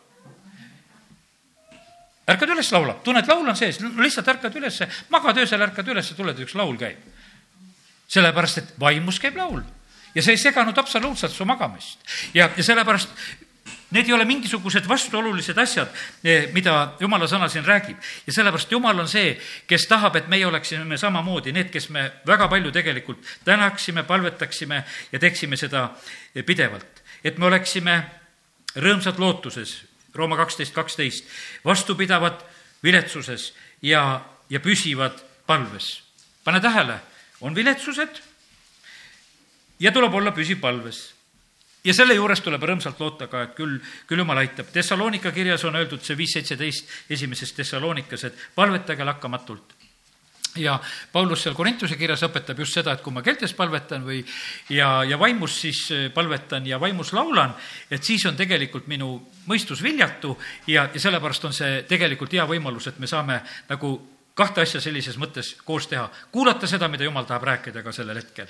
[2.27, 6.39] ärkad üles, laulab, tunned, laul on sees, lihtsalt ärkad üles, magad öösel, ärkad üles, tuled,
[6.39, 6.99] üks laul käib.
[8.07, 9.63] sellepärast, et vaimus käib laul
[10.15, 11.99] ja see ei seganud absoluutselt su magamist.
[12.33, 13.09] ja, ja sellepärast
[13.91, 15.87] need ei ole mingisugused vastuolulised asjad,
[16.23, 17.97] eh, mida jumala sõna siin räägib.
[18.27, 22.47] ja sellepärast jumal on see, kes tahab, et meie oleksime samamoodi need, kes me väga
[22.47, 25.89] palju tegelikult tänaksime, palvetaksime ja teeksime seda
[26.45, 27.03] pidevalt.
[27.23, 28.03] et me oleksime
[28.75, 29.83] rõõmsad lootuses,
[30.15, 31.25] Rooma kaksteist, kaksteist,
[31.65, 32.41] vastupidavad
[32.83, 35.13] viletsuses ja, ja püsivad
[35.45, 36.03] palves.
[36.43, 36.99] pane tähele,
[37.41, 38.21] on viletsused
[39.79, 41.16] ja tuleb olla püsiv palves
[41.87, 44.69] ja selle juures tuleb rõõmsalt loota ka, et küll, küll jumal aitab.
[44.73, 49.77] Thessalonika kirjas on öeldud see viis seitseteist esimeses Thessalonikas, et palvetage lakkamatult
[50.57, 50.79] ja
[51.11, 54.23] Paulus seal Korintuse kirjas õpetab just seda, et kui ma keeltes palvetan või
[54.73, 57.53] ja, ja vaimus siis äh, palvetan ja vaimus laulan,
[57.91, 59.11] et siis on tegelikult minu
[59.47, 60.35] mõistus viljatu
[60.67, 63.93] ja, ja sellepärast on see tegelikult hea võimalus, et me saame nagu
[64.37, 66.09] kahte asja sellises mõttes koos teha.
[66.31, 68.49] kuulata seda, mida jumal tahab rääkida ka sellel hetkel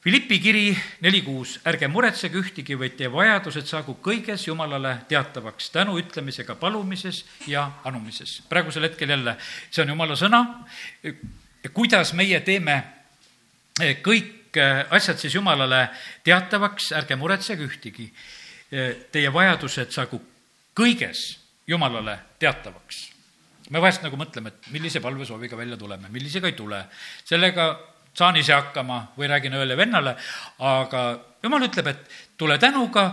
[0.00, 5.98] Philippi kiri neli kuus, ärge muretsege ühtegi, vaid teie vajadused saagu kõiges Jumalale teatavaks tänu
[6.00, 8.38] ütlemisega palumises ja anumises.
[8.48, 9.36] praegusel hetkel jälle,
[9.70, 10.40] see on Jumala sõna,
[11.76, 12.78] kuidas meie teeme
[13.80, 15.90] eh, kõik eh, asjad siis Jumalale
[16.24, 18.08] teatavaks, ärge muretsege ühtegi.
[18.72, 20.22] Eh, teie vajadused saagu
[20.72, 21.36] kõiges
[21.68, 23.10] Jumalale teatavaks
[23.70, 26.84] me vahest nagu mõtleme, et millise palvesooviga välja tuleme, millisega ei tule.
[27.24, 30.16] sellega saan ise hakkama või räägin õele vennale,
[30.58, 31.04] aga
[31.42, 33.10] jumal ütleb, et tule tänuga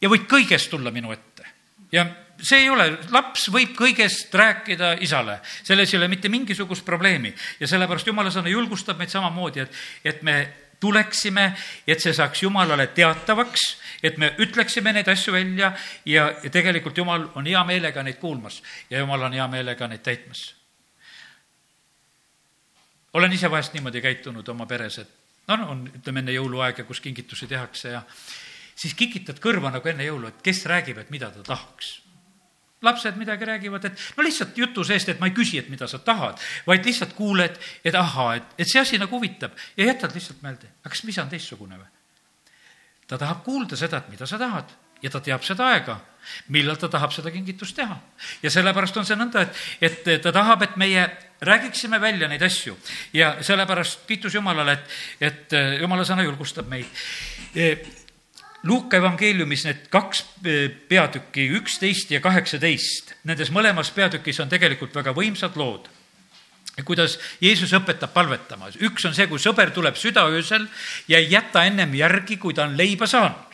[0.00, 1.46] ja võid kõigest tulla minu ette.
[1.92, 2.06] ja
[2.42, 7.32] see ei ole, laps võib kõigest rääkida isale, selles ei ole mitte mingisugust probleemi.
[7.60, 10.36] Ja sellepärast jumala sõna julgustab meid samamoodi, et, et me
[10.80, 11.48] tuleksime,
[11.86, 13.64] et see saaks Jumalale teatavaks,
[14.02, 15.72] et me ütleksime neid asju välja
[16.06, 20.06] ja, ja tegelikult Jumal on hea meelega neid kuulmas ja Jumal on hea meelega neid
[20.06, 20.57] täitmas
[23.12, 25.14] olen ise vahest niimoodi käitunud oma peres, et
[25.48, 28.02] no, on, ütleme enne jõuluaega, kus kingitusi tehakse ja
[28.78, 31.96] siis kikitad kõrva nagu enne jõulu, et kes räägib, et mida ta tahaks
[32.82, 35.98] lapsed midagi räägivad, et no lihtsalt jutu seest, et ma ei küsi, et mida sa
[35.98, 40.44] tahad, vaid lihtsalt kuuled, et ahaa, et, et see asi nagu huvitab ja jätad lihtsalt
[40.46, 41.88] meelde, aga kas isa on teistsugune või?
[43.08, 44.70] ta tahab kuulda seda, et mida sa tahad
[45.02, 45.98] ja ta teab seda aega,
[46.54, 47.96] millal ta tahab seda kingitust teha.
[48.42, 51.06] ja sellepärast on see nõnda, et, et ta tahab, et meie
[51.40, 52.76] räägiksime välja neid asju
[53.12, 56.86] ja sellepärast kiitus Jumalale, et, et äh, Jumala sõna julgustab meid.
[57.56, 57.78] Äh,
[58.66, 65.14] Luuka evangeeliumis need kaks äh, peatükki, üksteist ja kaheksateist, nendes mõlemas peatükis on tegelikult väga
[65.16, 65.88] võimsad lood
[66.86, 68.68] kuidas Jeesus õpetab palvetama.
[68.78, 70.68] üks on see, kui sõber tuleb südaöösel
[71.08, 73.47] ja ei jäta ennem järgi, kui ta on leiba saanud.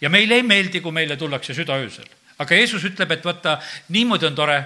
[0.00, 2.08] Ja meile ei meeldi, kui meile tullakse südaöösel.
[2.38, 3.58] aga Jeesus ütleb, et vaata,
[3.88, 4.64] niimoodi on tore,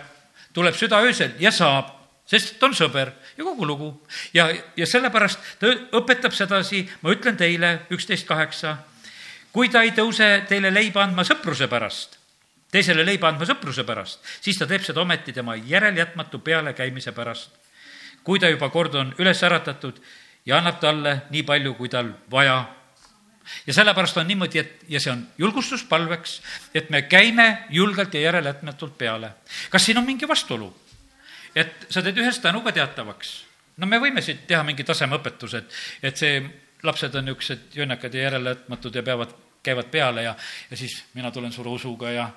[0.53, 1.91] tuleb südaöösel ja saab,
[2.27, 4.07] sest ta on sõber ja kogu lugu.
[4.35, 8.77] ja, ja sellepärast ta õpetab sedasi, ma ütlen teile, üksteist kaheksa,
[9.53, 12.19] kui ta ei tõuse teile leiba andma sõpruse pärast,
[12.71, 17.51] teisele leiba andma sõpruse pärast, siis ta teeb seda ometi tema järeljätmatu pealekäimise pärast.
[18.25, 20.01] kui ta juba kord on üles äratatud
[20.47, 22.65] ja annab talle nii palju, kui tal vaja
[23.67, 26.41] ja sellepärast on niimoodi, et ja see on julgustus palveks,
[26.75, 29.31] et me käime julgelt ja järeleätmetult peale.
[29.71, 30.75] kas siin on mingi vastuolu?
[31.55, 33.45] et sa teed ühest tänuga teatavaks.
[33.77, 35.71] no me võime siit teha mingi tasemeõpetused,
[36.03, 36.43] et see,
[36.83, 40.35] lapsed on niisugused jonnakad ja järeleätmatud ja peavad käivad peale ja,
[40.71, 42.29] ja siis mina tulen suure usuga ja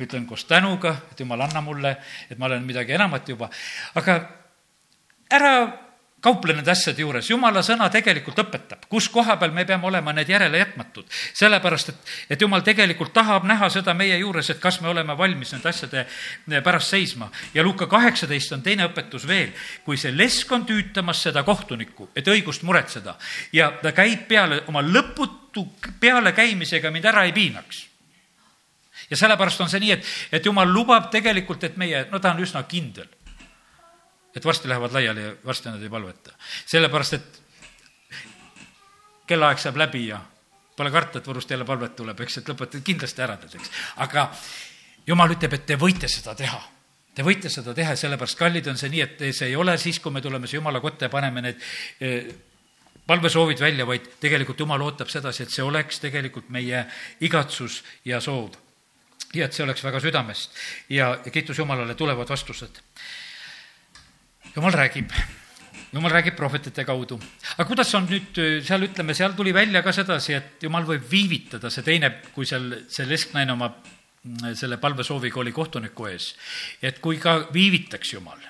[0.00, 1.96] ütlen koos tänuga, et jumal, anna mulle,
[2.30, 3.50] et ma olen midagi enamat juba.
[3.94, 4.18] aga
[5.30, 5.54] ära
[6.22, 10.30] kauple nende asjade juures, jumala sõna tegelikult õpetab, kus koha peal me peame olema need
[10.30, 11.04] järelejätmatud.
[11.34, 15.52] sellepärast, et, et jumal tegelikult tahab näha seda meie juures, et kas me oleme valmis
[15.52, 16.06] nende asjade
[16.62, 17.30] pärast seisma.
[17.54, 19.50] ja Luka kaheksateist on teine õpetus veel,
[19.84, 23.16] kui see lesk on tüütamas seda kohtunikku, et õigust muretseda
[23.52, 25.66] ja ta käib peale oma lõputu
[26.00, 27.88] pealekäimisega mind ära ei piinaks
[29.10, 30.06] ja sellepärast on see nii, et,
[30.38, 33.10] et jumal lubab tegelikult, et meie, no ta on üsna kindel
[34.36, 36.32] et varsti lähevad laiali ja varsti nad ei palveta.
[36.66, 37.42] sellepärast, et
[39.26, 40.20] kellaaeg saab läbi ja
[40.76, 43.72] pole karta, et Võrust jälle palvet tuleb, eks, et lõpetad kindlasti ära tead, eks.
[44.04, 44.28] aga
[45.06, 46.60] jumal ütleb, et te võite seda teha.
[47.12, 50.14] Te võite seda teha sellepärast, kallid, on see nii, et see ei ole siis, kui
[50.14, 51.58] me tuleme siia jumala kotta ja paneme need
[52.00, 52.30] eh,
[53.06, 56.86] palvesoovid välja, vaid tegelikult jumal ootab sedasi, et see oleks tegelikult meie
[57.20, 58.56] igatsus ja soov.
[59.34, 60.56] ja et see oleks väga südamest
[60.92, 62.80] ja kiitus Jumalale, tulevad vastused
[64.54, 65.12] jumal räägib,
[65.92, 67.18] jumal räägib prohvetite kaudu.
[67.56, 71.70] aga kuidas on nüüd seal, ütleme, seal tuli välja ka sedasi, et jumal võib viivitada,
[71.70, 76.32] see teine, kui seal see lesknaine oma mm, selle palvesooviga oli kohtuniku ees,
[76.82, 78.40] et kui ka viivitaks jumal,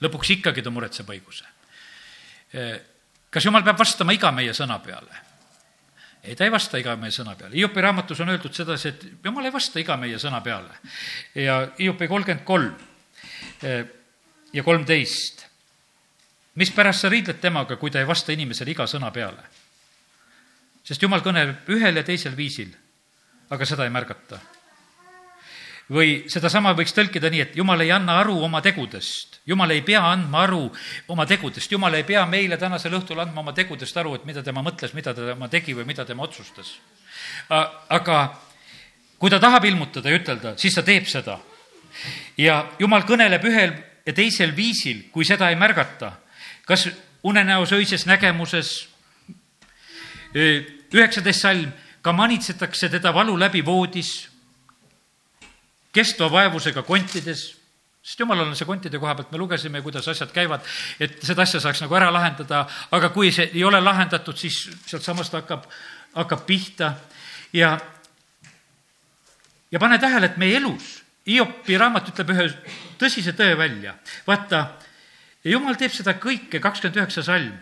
[0.00, 1.44] lõpuks ikkagi ta muretseb õiguse.
[3.30, 5.26] kas jumal peab vastama iga meie sõna peale?
[6.24, 7.54] ei, ta ei vasta iga meie sõna peale.
[7.56, 10.72] Hiopi raamatus on öeldud sedasi, et jumal ei vasta iga meie sõna peale.
[11.34, 12.74] ja Hiopi kolmkümmend kolm
[14.52, 15.46] ja kolmteist
[16.60, 19.48] mispärast sa riidled temaga, kui ta ei vasta inimesele iga sõna peale?
[20.90, 22.70] sest jumal kõneleb ühel ja teisel viisil,
[23.52, 24.40] aga seda ei märgata.
[25.90, 30.02] või sedasama võiks tõlkida nii, et jumal ei anna aru oma tegudest, jumal ei pea
[30.06, 30.70] andma aru
[31.08, 34.62] oma tegudest, jumal ei pea meile tänasel õhtul andma oma tegudest aru, et mida tema
[34.62, 36.78] mõtles, mida tema tegi või mida tema otsustas.
[37.88, 38.18] aga
[39.18, 41.38] kui ta tahab ilmutada ja ütelda, siis ta teeb seda.
[42.36, 43.74] ja jumal kõneleb ühel
[44.06, 46.12] ja teisel viisil, kui seda ei märgata
[46.70, 46.86] kas
[47.26, 48.74] unenäos, öises nägemuses,
[50.94, 51.70] üheksateist salm,
[52.02, 54.28] ka manitsetakse teda valu läbi voodis,
[55.92, 57.42] kestva vaevusega kontides,
[58.00, 60.64] sest jumalal on see kontide koha pealt, me lugesime, kuidas asjad käivad,
[61.02, 62.62] et seda asja saaks nagu ära lahendada,
[62.94, 65.66] aga kui see ei ole lahendatud, siis sealtsamast hakkab,
[66.14, 66.94] hakkab pihta.
[67.52, 67.74] Ja,
[69.70, 72.46] ja pane tähele, et meie elus, Hiopi raamat ütleb ühe
[72.98, 73.92] tõsise tõe välja,
[74.26, 74.62] vaata
[75.44, 77.54] ja jumal teeb seda kõike, kakskümmend üheksa salm,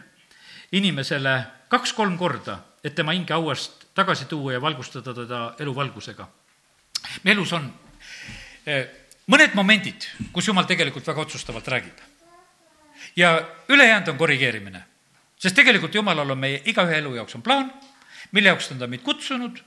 [0.73, 1.35] inimesele
[1.73, 6.29] kaks-kolm korda, et tema hinge hauast tagasi tuua ja valgustada teda eluvalgusega.
[7.25, 7.73] meie elus on
[8.67, 8.87] eh,
[9.27, 11.99] mõned momendid, kus jumal tegelikult väga otsustavalt räägib.
[13.17, 14.85] ja ülejäänud on korrigeerimine.
[15.39, 17.73] sest tegelikult jumalal on meie igaühe elu jaoks on plaan,
[18.33, 19.63] mille jaoks ta on ta meid kutsunud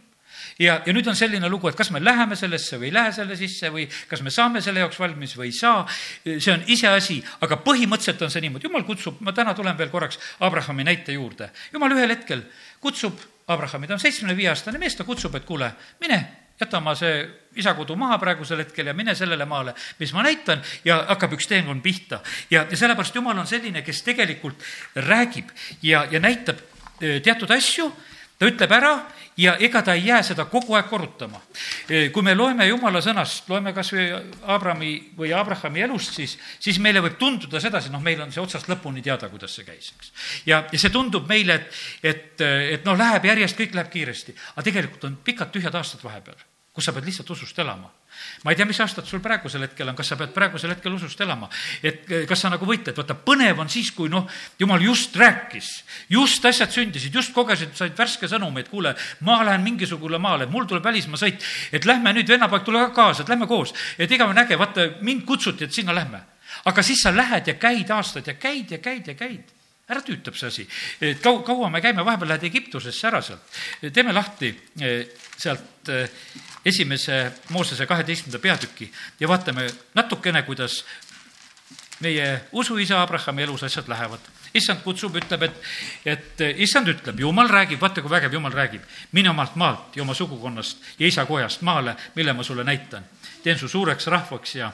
[0.59, 3.37] ja, ja nüüd on selline lugu, et kas me läheme sellesse või ei lähe selle
[3.39, 5.85] sisse või kas me saame selle jaoks valmis või ei saa,
[6.25, 10.19] see on iseasi, aga põhimõtteliselt on see niimoodi, jumal kutsub, ma täna tulen veel korraks
[10.39, 11.51] Abrahami näite juurde.
[11.73, 12.45] jumal ühel hetkel
[12.81, 16.21] kutsub Abrahami, ta on seitsmekümne viie aastane mees, ta kutsub, et kuule, mine
[16.61, 17.21] jäta oma see
[17.57, 21.81] isakodu maha praegusel hetkel ja mine sellele maale, mis ma näitan ja hakkab üks teekond
[21.83, 22.21] pihta.
[22.51, 24.61] ja, ja sellepärast Jumal on selline, kes tegelikult
[24.95, 25.49] räägib
[25.81, 26.61] ja, ja näitab
[27.01, 27.89] eh, teatud asju,
[28.41, 28.95] ta ütleb ära
[29.37, 31.39] ja ega ta ei jää seda kogu aeg korrutama.
[31.85, 34.07] E, kui me loeme jumala sõnast, loeme kas või
[34.49, 38.69] Abrami või Abrahami elust, siis, siis meile võib tunduda sedasi, noh, meil on see otsast
[38.71, 40.11] lõpuni teada, kuidas see käis, eks.
[40.49, 42.45] ja, ja see tundub meile, et, et,
[42.77, 46.41] et noh, läheb järjest, kõik läheb kiiresti, aga tegelikult on pikad tühjad aastad vahepeal,
[46.73, 47.93] kus sa pead lihtsalt usust elama
[48.43, 51.21] ma ei tea, mis aastad sul praegusel hetkel on, kas sa pead praegusel hetkel usust
[51.21, 51.49] elama,
[51.83, 54.27] et eh, kas sa nagu võitled, vaata põnev on siis, kui noh,
[54.59, 55.69] jumal just rääkis,
[56.09, 58.95] just asjad sündisid, just kogesid, said värske sõnumi, et kuule,
[59.27, 63.23] ma lähen mingisugusele maale, mul tuleb välismaa sõit, et lähme nüüd, vennapoeg, tule ka kaasa,
[63.23, 66.27] et lähme koos, et igavene äge, vaata, mind kutsuti, et sinna lähme.
[66.65, 70.37] aga siis sa lähed ja käid aastaid ja käid ja käid ja käid ära tüütab
[70.37, 70.67] see asi.
[71.01, 73.41] et kau-, kaua me käime, vahepeal lähed Egiptusesse ära sealt.
[73.93, 74.53] teeme lahti
[75.37, 75.89] sealt
[76.65, 80.83] esimese Moosese kaheteistkümnenda peatüki ja vaatame natukene, kuidas
[82.01, 84.19] meie usuisa Abrahami elus asjad lähevad.
[84.53, 85.59] issand kutsub, ütleb, et,
[86.05, 88.81] et issand ütleb, jumal räägib, vaata kui vägev jumal räägib.
[89.11, 93.05] mine omalt maalt ja oma sugukonnast ja isakojast maale, mille ma sulle näitan.
[93.43, 94.71] teen su suureks rahvaks ja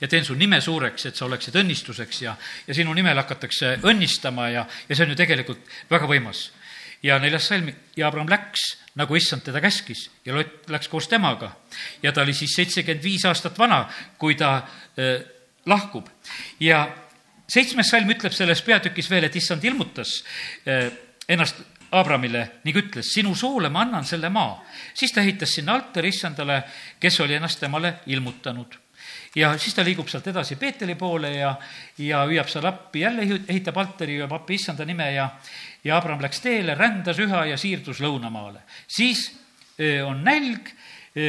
[0.00, 4.50] ja teen su nime suureks, et sa oleksid õnnistuseks ja, ja sinu nimel hakatakse õnnistama
[4.52, 6.50] ja, ja see on ju tegelikult väga võimas.
[7.02, 8.62] ja neljas salm, ja Abram läks,
[8.96, 11.54] nagu issand teda käskis ja Lott läks koos temaga.
[12.02, 13.86] ja ta oli siis seitsekümmend viis aastat vana,
[14.18, 14.56] kui ta
[14.98, 15.24] äh,
[15.66, 16.08] lahkub.
[16.60, 16.86] ja
[17.48, 20.20] seitsmes salm ütleb selles peatükis veel, et issand ilmutas
[20.66, 20.90] eh,
[21.28, 21.62] ennast
[21.96, 24.58] Abramile ning ütles, sinu soole ma annan selle maa.
[24.94, 26.62] siis ta ehitas sinna altari issandale,
[27.00, 28.74] kes oli ennast temale ilmutanud.
[29.36, 31.54] Ja siis ta liigub sealt edasi Peeteli poole ja,
[31.98, 35.28] ja hüüab seal appi, jälle ehitab altari, hüüab appi issanda nime ja,
[35.84, 38.64] ja Abram läks teele, rändas üha ja siirdus lõunamaale.
[38.88, 39.28] siis
[40.06, 40.72] on nälg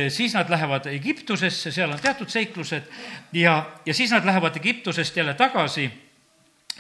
[0.10, 2.84] siis nad lähevad Egiptusesse, seal on teatud seiklused
[3.34, 5.88] ja, ja siis nad lähevad Egiptusest jälle tagasi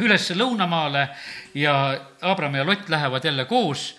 [0.03, 1.07] üles lõunamaale
[1.55, 1.75] ja
[2.21, 3.95] Abram ja Lott lähevad jälle koos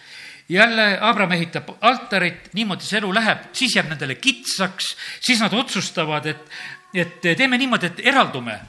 [0.48, 6.26] jälle Abram ehitab altarit, niimoodi see elu läheb, siis jääb nendele kitsaks, siis nad otsustavad,
[6.26, 6.58] et,
[6.94, 8.60] et teeme niimoodi, et eraldume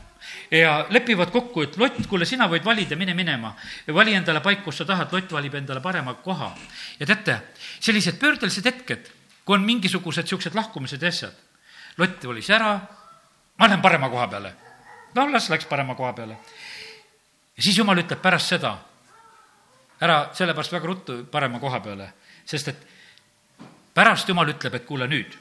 [0.51, 3.53] ja lepivad kokku, et Lott, kuule, sina võid valida, mine minema.
[3.93, 6.55] vali endale paik, kus sa tahad, Lott valib endale parema koha.
[6.99, 7.41] ja teate,
[7.79, 11.37] sellised pöördelised hetked kui on mingisugused niisugused lahkumised ja asjad.
[11.97, 12.75] Lott valis ära,
[13.57, 14.53] ma lähen parema koha peale.
[15.15, 16.37] no las läks parema koha peale.
[17.57, 18.75] ja siis jumal ütleb pärast seda,
[20.01, 22.11] ära sellepärast väga ruttu parema koha peale,
[22.45, 22.85] sest et
[23.93, 25.33] pärast jumal ütleb, et kuule nüüd,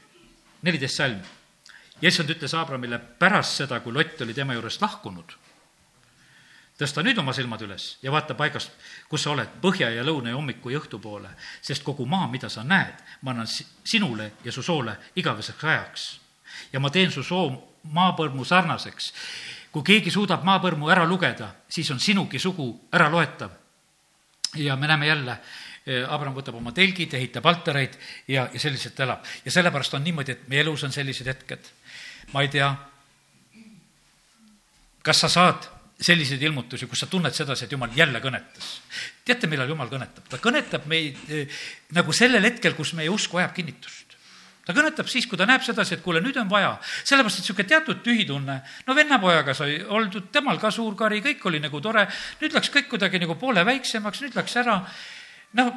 [0.62, 1.20] neliteist salm.
[2.02, 5.34] Jessond ütles Abramile pärast seda, kui Lott oli tema juurest lahkunud
[6.78, 8.70] tõsta nüüd oma silmad üles ja vaata paigast,
[9.10, 11.30] kus sa oled, põhja ja lõuna ja hommiku ja õhtu poole,
[11.64, 16.08] sest kogu maa, mida sa näed, ma annan sinule ja su soole igaveseks ajaks.
[16.72, 17.50] ja ma teen su soo
[17.82, 19.12] maapõrmu sarnaseks.
[19.72, 23.50] kui keegi suudab maapõrmu ära lugeda, siis on sinugi sugu äraloetav.
[24.54, 25.38] ja me näeme jälle,
[25.86, 29.24] eh, Abram võtab oma telgid, ehitab altareid ja, ja selliselt elab.
[29.44, 31.72] ja sellepärast on niimoodi, et meie elus on sellised hetked.
[32.32, 32.68] Ma ei tea,
[35.02, 38.66] kas sa saad selliseid ilmutusi, kus sa tunned sedasi, et jumal jälle kõnetas.
[39.24, 40.28] teate, millal jumal kõnetab?
[40.30, 41.48] ta kõnetab meid eh,
[41.96, 44.14] nagu sellel hetkel, kus meie usk vajab kinnitust.
[44.66, 46.76] ta kõnetab siis, kui ta näeb sedasi, et kuule, nüüd on vaja.
[47.02, 51.60] sellepärast, et niisugune teatud tühitunne, no vennapojaga sai oldud, temal ka suur kari, kõik oli
[51.64, 52.06] nagu tore,
[52.40, 54.78] nüüd läks kõik kuidagi nagu poole väiksemaks, nüüd läks ära.
[55.58, 55.68] no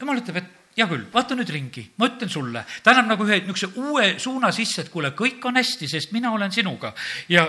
[0.00, 3.40] jumal ütleb, et hea küll, vaata nüüd ringi, ma ütlen sulle, ta annab nagu ühe
[3.42, 6.94] niisuguse uue suuna sisse, et kuule, kõik on hästi, sest mina olen sinuga
[7.28, 7.46] ja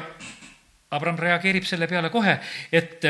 [0.95, 2.37] Abram reageerib selle peale kohe,
[2.71, 3.03] et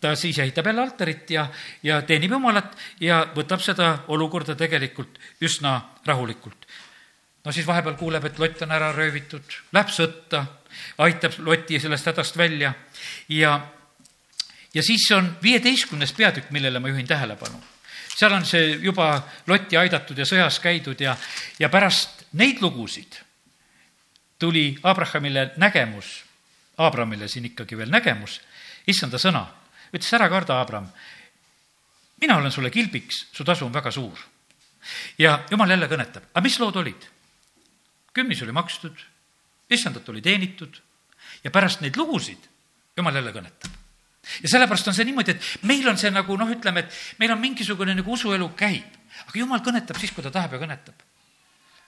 [0.00, 1.46] ta siis ehitab jälle altarit ja,
[1.82, 6.66] ja teenib Jumalat ja võtab seda olukorda tegelikult üsna rahulikult.
[7.44, 10.44] no siis vahepeal kuuleb, et lott on ära röövitud, läheb sõtta,
[10.98, 12.72] aitab Loti sellest hädast välja
[13.28, 13.60] ja,
[14.74, 17.60] ja siis on viieteistkümnes peatükk, millele ma juhin tähelepanu.
[18.20, 19.12] Seal on see juba
[19.48, 21.16] Lotti aidatud ja sõjas käidud ja,
[21.58, 23.16] ja pärast neid lugusid
[24.38, 26.18] tuli Abrahamile nägemus
[26.80, 28.38] Abramile siin ikkagi veel nägemus,
[28.88, 29.42] issanda sõna,
[29.92, 30.86] ütles ära karda, Abram,
[32.20, 34.18] mina olen sulle kilbiks, su tasu on väga suur.
[35.18, 37.08] ja jumal jälle kõnetab, aga mis lood olid?
[38.12, 38.96] kümnis oli makstud,
[39.70, 40.80] issandat oli teenitud
[41.44, 42.48] ja pärast neid lugusid
[42.96, 43.69] jumal jälle kõnetab.
[44.42, 47.40] Ja sellepärast on see niimoodi, et meil on see nagu noh, ütleme, et meil on
[47.40, 51.06] mingisugune nagu usuelu käib, aga jumal kõnetab siis, kui ta tahab ja kõnetab.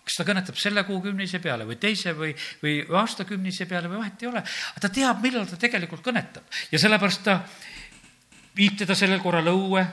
[0.02, 4.24] Kas ta kõnetab selle kuu kümnise peale või teise või, või aastakümnise peale või vahet
[4.24, 4.42] ei ole,
[4.82, 6.48] ta teab, millal ta tegelikult kõnetab.
[6.72, 7.36] Ja sellepärast ta
[8.58, 9.84] viib teda sellel korral õue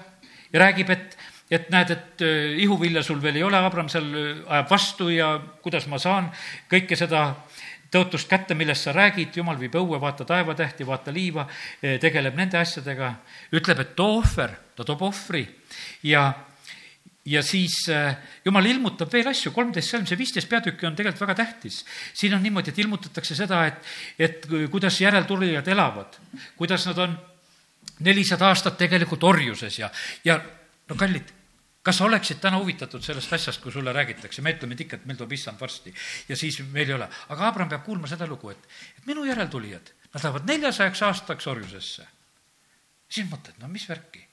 [0.50, 1.14] ja räägib, et,
[1.52, 5.36] et näed, et äh, ihuvilja sul veel ei ole, Abram seal äh, ajab vastu ja
[5.62, 6.32] kuidas ma saan
[6.72, 7.28] kõike seda
[7.92, 12.60] tõotust kätte, millest sa räägid, jumal viib õue, vaata taevatähti, vaata liiva, äh, tegeleb nende
[12.60, 13.16] asjadega,
[13.56, 15.48] ütleb, et too ohver, ta toob ohvri.
[16.04, 16.30] Ja
[17.30, 21.36] ja siis äh, jumal ilmutab veel asju, kolmteist salm, see viisteist peatükki on tegelikult väga
[21.44, 21.84] tähtis.
[22.14, 26.18] siin on niimoodi, et ilmutatakse seda, et, et kuidas järeltulijad elavad,
[26.58, 27.18] kuidas nad on
[28.08, 29.92] nelisada aastat tegelikult orjuses ja,
[30.26, 30.40] ja
[30.90, 31.39] no kallid,
[31.90, 35.18] kas sa oleksid täna huvitatud sellest asjast, kui sulle räägitakse, me ütleme ikka, et meil
[35.18, 35.94] tuleb issand varsti
[36.30, 39.90] ja siis meil ei ole, aga Abram peab kuulma seda lugu, et, et minu järeltulijad,
[40.14, 42.06] nad lähevad neljasajaks aastaks orjusesse.
[43.10, 44.28] siis mõtled, no mis värki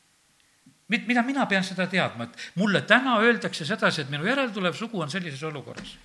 [0.89, 5.11] mida mina pean seda teadma, et mulle täna öeldakse sedasi, et minu järeltulev sugu on
[5.11, 5.97] sellises olukorras.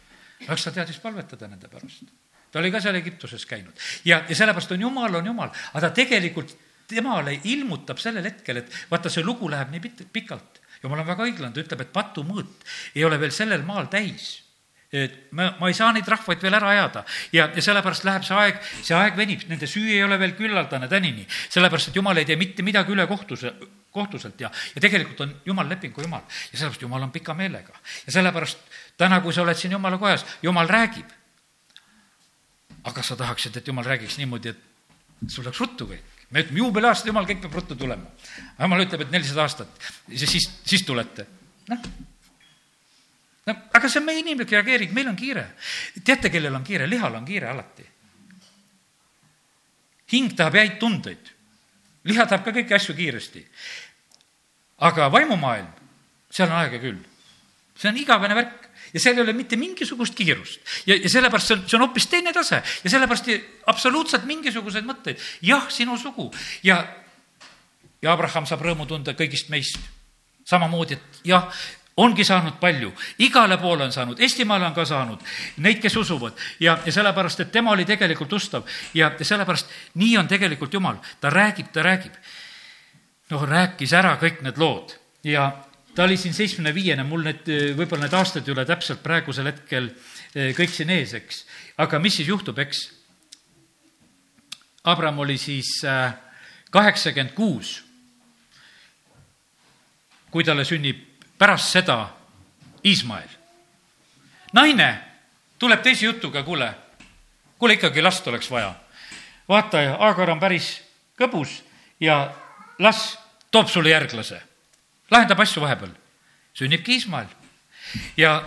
[0.47, 2.07] eks ta teadis palvetada nende pärast.
[2.51, 3.73] ta oli ka seal Egiptuses käinud
[4.05, 6.55] ja, ja sellepärast on Jumal, on Jumal, aga ta tegelikult
[6.87, 10.60] temale ilmutab sellel hetkel, et vaata, see lugu läheb nii pit-, pikalt.
[10.83, 14.39] Jumal on väga õiglane, ta ütleb, et patumõõt ei ole veel sellel maal täis
[14.91, 18.35] et ma, ma ei saa neid rahvaid veel ära ajada ja, ja sellepärast läheb see
[18.35, 22.27] aeg, see aeg venib, nende süü ei ole veel küllaldane tänini, sellepärast et jumal ei
[22.27, 23.53] tee mitte midagi üle kohtuse,
[23.91, 27.73] kohtuselt ja, ja tegelikult on jumal lepingu jumal ja sellepärast jumal on pika meelega.
[28.05, 28.67] ja sellepärast
[28.99, 31.07] täna, kui sa oled siin jumala kojas, jumal räägib.
[32.83, 36.10] aga sa tahaksid, et jumal räägiks niimoodi, et sul läks ruttu kõik.
[36.31, 38.07] Me ütleme, juubeliaasta, jumal, kõik peab ruttu tulema.
[38.59, 41.27] jumal ütleb, et nelisada aastat, siis, siis tulete.
[41.69, 41.91] noh
[43.45, 45.45] no aga see on meie inimlik reageering, meil on kiire.
[46.03, 46.87] teate, kellel on kiire?
[46.89, 47.85] lihal on kiire alati.
[50.13, 51.31] hing tahab häid tundeid.
[52.03, 53.45] liha tahab ka kõiki asju kiiresti.
[54.87, 55.71] aga vaimumaailm,
[56.29, 56.99] seal on aega küll.
[57.75, 60.59] see on igavene värk ja seal ei ole mitte mingisugust kiirust.
[60.85, 62.61] ja, ja sellepärast see on, see on hoopis teine tase.
[62.83, 63.29] Ja sellepärast
[63.71, 65.19] absoluutselt mingisuguseid mõtteid.
[65.41, 66.31] jah, sinu sugu.
[66.63, 66.83] Ja,
[68.01, 69.79] ja Abraham saab rõõmu tunda kõigist meist.
[70.45, 71.47] samamoodi, et jah,
[71.97, 75.19] ongi saanud palju, igale poole on saanud, Eestimaale on ka saanud.
[75.57, 76.33] Neid, kes usuvad.
[76.59, 78.67] Ja, ja sellepärast, et tema oli tegelikult ustav.
[78.93, 79.69] Ja, ja sellepärast
[80.01, 82.15] nii on tegelikult Jumal, ta räägib, ta räägib.
[83.31, 84.91] noh, rääkis ära kõik need lood.
[85.23, 85.51] Ja
[85.95, 89.89] ta oli siin seitsmekümne viiene, mul need, võib-olla need aastad ei ole täpselt praegusel hetkel
[90.35, 91.45] eh, kõik siin ees, eks.
[91.83, 92.85] aga mis siis juhtub, eks?
[94.87, 96.13] Abram oli siis eh,
[96.71, 97.73] kaheksakümmend kuus,
[100.31, 101.03] kui talle sünnib
[101.37, 101.97] pärast seda
[102.87, 103.29] Iismael.
[104.53, 104.89] naine
[105.59, 106.71] tuleb teise jutuga, kuule,
[107.59, 108.73] kuule ikkagi last oleks vaja.
[109.49, 110.79] vaata, Aagar on päris
[111.19, 111.61] kõbus
[111.99, 112.33] ja
[112.79, 113.19] las
[113.51, 114.50] toob sulle järglase.
[115.11, 115.91] Lahendab asju vahepeal.
[116.53, 117.27] sünnibki Iismael.
[118.17, 118.41] ja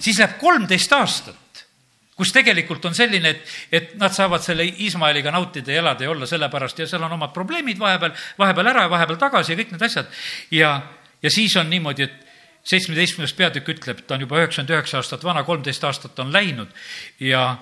[0.00, 1.64] siis läheb kolmteist aastat,
[2.16, 6.26] kus tegelikult on selline, et, et nad saavad selle Iismaeliga nautida ja elada ja olla
[6.26, 9.88] sellepärast ja seal on omad probleemid vahepeal, vahepeal ära ja vahepeal tagasi ja kõik need
[9.88, 10.06] asjad.
[10.50, 10.80] ja
[11.22, 12.26] ja siis on niimoodi, et
[12.66, 16.70] seitsmeteistkümnes peatükk ütleb, ta on juba üheksakümmend üheksa aastat vana, kolmteist aastat on läinud
[17.20, 17.56] ja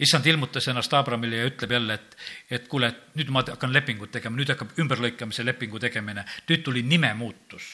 [0.00, 2.16] issand ilmutas ennast Abramile ja ütleb jälle, et,
[2.50, 6.24] et kuule, et nüüd ma hakkan lepingut tegema, nüüd hakkab ümberlõikamise lepingu tegemine.
[6.48, 7.68] nüüd tuli nimemuutus.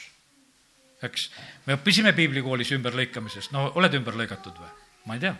[1.01, 1.29] eks,
[1.65, 4.69] me õppisime piiblikoolis ümberlõikamisest, no oled ümber lõigatud või?
[5.05, 5.33] ma ei tea.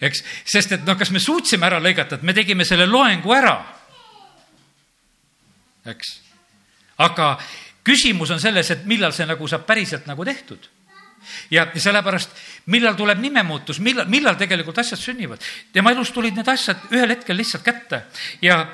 [0.00, 3.56] eks, sest et noh, kas me suutsime ära lõigata, et me tegime selle loengu ära.
[5.90, 6.20] eks,
[7.02, 7.34] aga
[7.82, 10.70] küsimus on selles, et millal see nagu saab päriselt nagu tehtud
[11.50, 12.30] ja sellepärast,
[12.72, 15.42] millal tuleb nimemuutus, millal, millal tegelikult asjad sünnivad.
[15.72, 18.02] tema elus tulid need asjad ühel hetkel lihtsalt kätte
[18.42, 18.66] ja,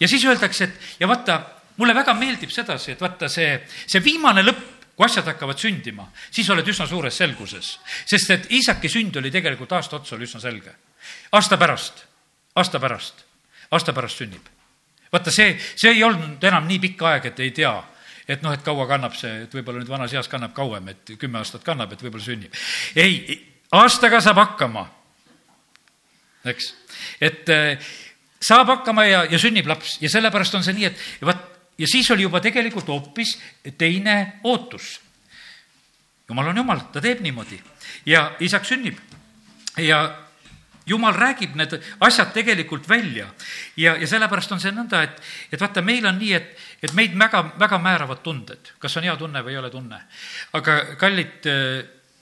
[0.00, 1.40] ja siis öeldakse, et ja vaata,
[1.76, 3.56] mulle väga meeldib sedasi, et vaata see,
[3.86, 7.78] see viimane lõpp, kui asjad hakkavad sündima, siis oled üsna suures selguses.
[8.06, 10.74] sest et Iisaki sünd oli tegelikult aasta otsa oli üsna selge.
[11.32, 12.04] aasta pärast,
[12.54, 13.24] aasta pärast,
[13.70, 14.44] aasta pärast sünnib.
[15.12, 17.72] vaata, see, see ei olnud enam nii pikk aeg, et ei tea
[18.30, 21.40] et noh, et kaua kannab see, et võib-olla nüüd vanas eas kannab kauem, et kümme
[21.40, 22.54] aastat kannab, et võib-olla sünnib.
[22.94, 23.38] ei,
[23.74, 24.86] aastaga saab hakkama,
[26.52, 26.72] eks,
[27.20, 27.90] et äh,
[28.40, 29.98] saab hakkama ja, ja sünnib laps.
[30.00, 31.46] Ja sellepärast on see nii, et vaat
[31.80, 33.36] ja siis oli juba tegelikult hoopis
[33.78, 35.00] teine ootus.
[36.28, 37.60] jumal on jumal, ta teeb niimoodi.
[38.06, 38.98] Ja isaks sünnib.
[39.78, 40.02] Ja
[40.86, 43.28] jumal räägib need asjad tegelikult välja.
[43.76, 45.20] Ja, ja sellepärast on see nõnda, et,
[45.52, 49.16] et vaata, meil on nii, et, et meid väga, väga määravad tunded, kas on hea
[49.20, 50.00] tunne või ei ole tunne.
[50.58, 51.50] aga kallid,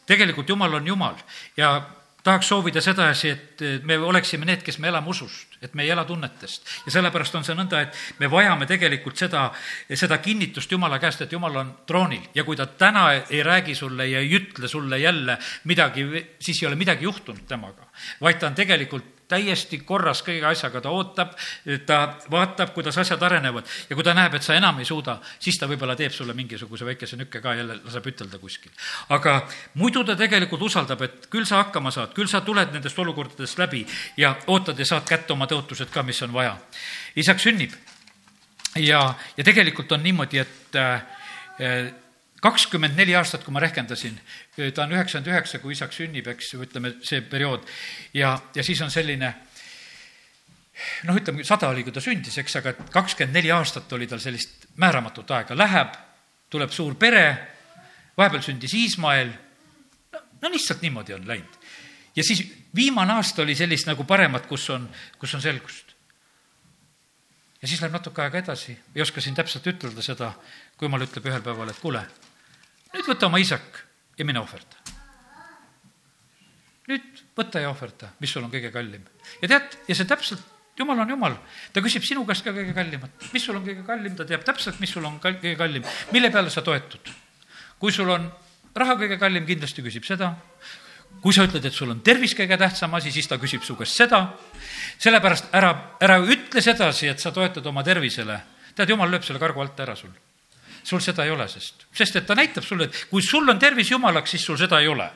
[0.09, 1.17] tegelikult Jumal on Jumal.
[1.57, 1.77] Ja
[2.23, 6.05] tahaks soovida sedasi, et me oleksime need, kes me elame usust, et me ei ela
[6.05, 6.67] tunnetest.
[6.87, 9.49] ja sellepärast on see nõnda, et me vajame tegelikult seda,
[9.95, 14.09] seda kinnitust Jumala käest, et Jumal on troonil ja kui ta täna ei räägi sulle
[14.09, 16.07] ja ei ütle sulle jälle midagi,
[16.41, 17.89] siis ei ole midagi juhtunud temaga,
[18.21, 21.35] vaid ta on tegelikult täiesti korras kõige asjaga, ta ootab,
[21.87, 21.99] ta
[22.31, 25.69] vaatab, kuidas asjad arenevad ja kui ta näeb, et sa enam ei suuda, siis ta
[25.71, 28.73] võib-olla teeb sulle mingisuguse väikese nükke ka jälle, laseb ütelda kuskil.
[29.09, 29.41] aga
[29.75, 33.85] muidu ta tegelikult usaldab, et küll sa hakkama saad, küll sa tuled nendest olukordadest läbi
[34.17, 36.57] ja ootad ja saad kätte oma tõotused ka, mis on vaja.
[37.17, 37.73] isaks sünnib
[38.77, 41.03] ja, ja tegelikult on niimoodi, et äh,
[42.41, 44.19] kakskümmend neli aastat, kui ma rehkendasin,
[44.57, 47.67] ta on üheksakümmend üheksa, kui isaks sünnib, eks ju, ütleme see periood.
[48.15, 49.35] ja, ja siis on selline
[51.09, 54.69] noh, ütleme, sada oli, kui ta sündis, eks, aga kakskümmend neli aastat oli tal sellist
[54.79, 55.97] määramatut aega, läheb,
[56.51, 57.27] tuleb suur pere,
[58.19, 59.33] vahepeal sündis Iismael,
[60.15, 61.59] no, no lihtsalt niimoodi on läinud.
[62.17, 65.95] ja siis viimane aasta oli sellist nagu paremat, kus on, kus on selgust.
[67.63, 70.33] ja siis läheb natuke aega edasi, ei oska siin täpselt ütelda seda,
[70.77, 72.07] kui jumal ütleb ühel päeval, et kuule,
[72.95, 73.83] nüüd võta oma isak
[74.19, 74.85] ja mine ohverda.
[76.89, 79.05] nüüd võta ja ohverda, mis sul on kõige kallim.
[79.43, 80.45] ja tead, ja see täpselt
[80.79, 81.37] jumal on jumal,
[81.73, 84.79] ta küsib sinu käest ka kõige kallimat, mis sul on kõige kallim, ta teab täpselt,
[84.81, 87.11] mis sul on kõige kallim, mille peale sa toetud.
[87.79, 88.31] kui sul on
[88.75, 90.35] raha kõige kallim, kindlasti küsib seda.
[91.23, 93.97] kui sa ütled, et sul on tervis kõige tähtsam asi, siis ta küsib su käest
[93.97, 94.35] seda.
[94.99, 98.41] sellepärast ära, ära ütle sedasi, et sa toetud oma tervisele.
[98.75, 100.11] tead, jumal lööb selle kargu alt ära sul.
[100.85, 103.91] Sul seda ei ole, sest, sest et ta näitab sulle, et kui sul on tervis
[103.91, 105.09] jumalaks, siis sul seda ei ole.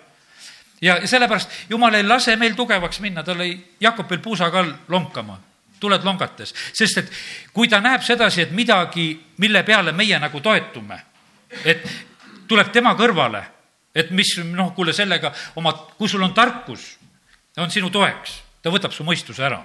[0.83, 5.39] Ja sellepärast Jumal ei lase meil tugevaks minna, tal ei, Jakob veel puusaga all lonkama
[5.83, 7.09] tuled longates, sest et
[7.53, 9.09] kui ta näeb sedasi, et midagi,
[9.43, 10.99] mille peale meie nagu toetume,
[11.67, 11.83] et
[12.47, 13.43] tuleb tema kõrvale,
[13.95, 16.87] et mis noh, kuule sellega oma, kui sul on tarkus,
[17.59, 19.59] on sinu toeks, ta võtab su mõistuse ära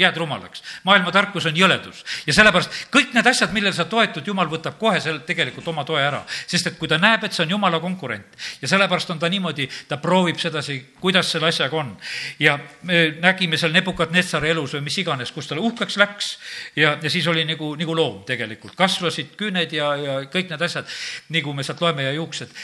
[0.00, 0.62] jääd rumalaks.
[0.84, 5.00] maailma tarkus on jõledus ja sellepärast kõik need asjad, millele sa toetud, jumal võtab kohe
[5.00, 8.36] seal tegelikult oma toe ära, sest et kui ta näeb, et see on jumala konkurent
[8.62, 11.96] ja sellepärast on ta niimoodi, ta proovib sedasi, kuidas selle asjaga on.
[12.38, 16.30] ja me nägime seal Nebukadnetsari elus või mis iganes, kus talle uhkeks läks
[16.76, 20.88] ja, ja siis oli nagu, nagu loom tegelikult, kasvasid küüned ja, ja kõik need asjad,
[21.30, 22.56] nagu me sealt loeme ja juuksed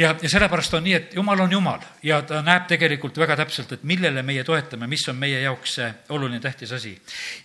[0.00, 3.74] ja, ja sellepärast on nii, et jumal on jumal ja ta näeb tegelikult väga täpselt,
[3.76, 6.94] et millele meie toetame, mis on meie jaoks see oluline, tähtis asi.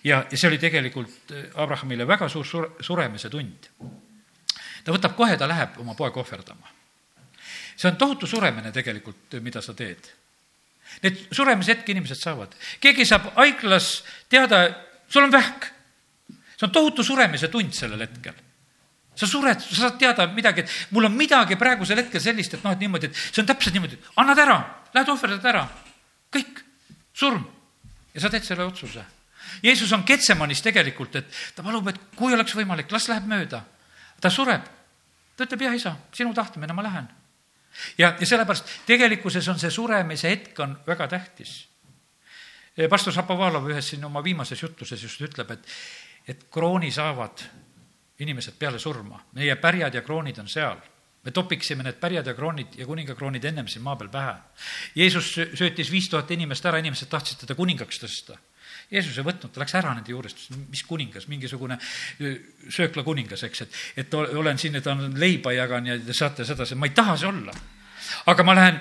[0.03, 3.69] ja, ja see oli tegelikult äh, Abrahamile väga suur sur-, suremise tund.
[4.83, 6.71] ta võtab kohe, ta läheb oma poega ohverdama.
[7.75, 10.11] see on tohutu suremine tegelikult, mida sa teed.
[11.03, 12.55] Need suremishetki inimesed saavad.
[12.79, 14.67] keegi saab haiglas teada,
[15.09, 15.71] sul on vähk.
[16.55, 18.44] see on tohutu suremise tund sellel hetkel
[19.15, 22.75] sa sured, sa saad teada midagi, et mul on midagi praegusel hetkel sellist, et noh,
[22.75, 24.57] et niimoodi, et see on täpselt niimoodi, annad ära,
[24.95, 25.65] lähed ohverdad ära,
[26.35, 26.61] kõik,
[27.15, 27.45] surm.
[28.13, 29.03] ja sa teed selle otsuse.
[29.63, 33.63] Jeesus on Ketsemanis tegelikult, et ta palub, et kui oleks võimalik, las läheb mööda.
[34.21, 34.63] ta sureb.
[35.35, 37.07] ta ütleb, jah, isa, sinu tahtmine, ma lähen.
[37.97, 41.67] ja, ja sellepärast tegelikkuses on see suremise hetk on väga tähtis.
[42.89, 45.67] pastor Šapovalov ühes siin oma viimases jutluses just ütleb, et,
[46.27, 47.64] et krooni saavad
[48.19, 50.79] inimesed peale surma, meie pärjad ja kroonid on seal
[51.25, 54.33] me topiksime need pärjad ja kroonid ja kuningakroonid ennem siin maa peal pähe.
[54.95, 58.37] Jeesus söötis viis tuhat inimest ära, inimesed tahtsid teda kuningaks tõsta.
[58.93, 61.79] Jeesus ei võtnud, ta läks ära nende juurest, mis kuningas, mingisugune
[62.69, 66.85] sööklakuningas, eks, et, et olen siin, et on leiba jagan ja te saate sedasi, ma
[66.85, 67.55] ei taha see olla.
[68.29, 68.77] aga ma lähen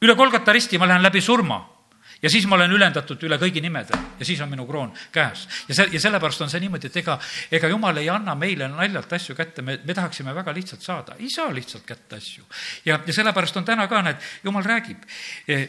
[0.00, 1.60] üle Kolgata risti, ma lähen läbi surma
[2.22, 3.98] ja siis ma olen ülendatud üle kõigi nimede.
[4.18, 5.46] Ja siis on minu kroon käes.
[5.68, 7.18] ja see, ja sellepärast on see niimoodi, et ega,
[7.50, 11.30] ega jumal ei anna meile naljalt asju kätte, me, me tahaksime väga lihtsalt saada, ei
[11.30, 12.44] saa lihtsalt kätte asju.
[12.84, 15.04] ja, ja sellepärast on täna ka, näed, jumal räägib.
[15.48, 15.60] E,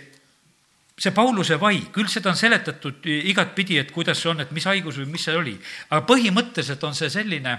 [0.99, 4.99] see Pauluse vai, küll seda on seletatud igatpidi, et kuidas see on, et mis haigus
[4.99, 5.55] või mis see oli,
[5.89, 7.55] aga põhimõtteliselt on see selline,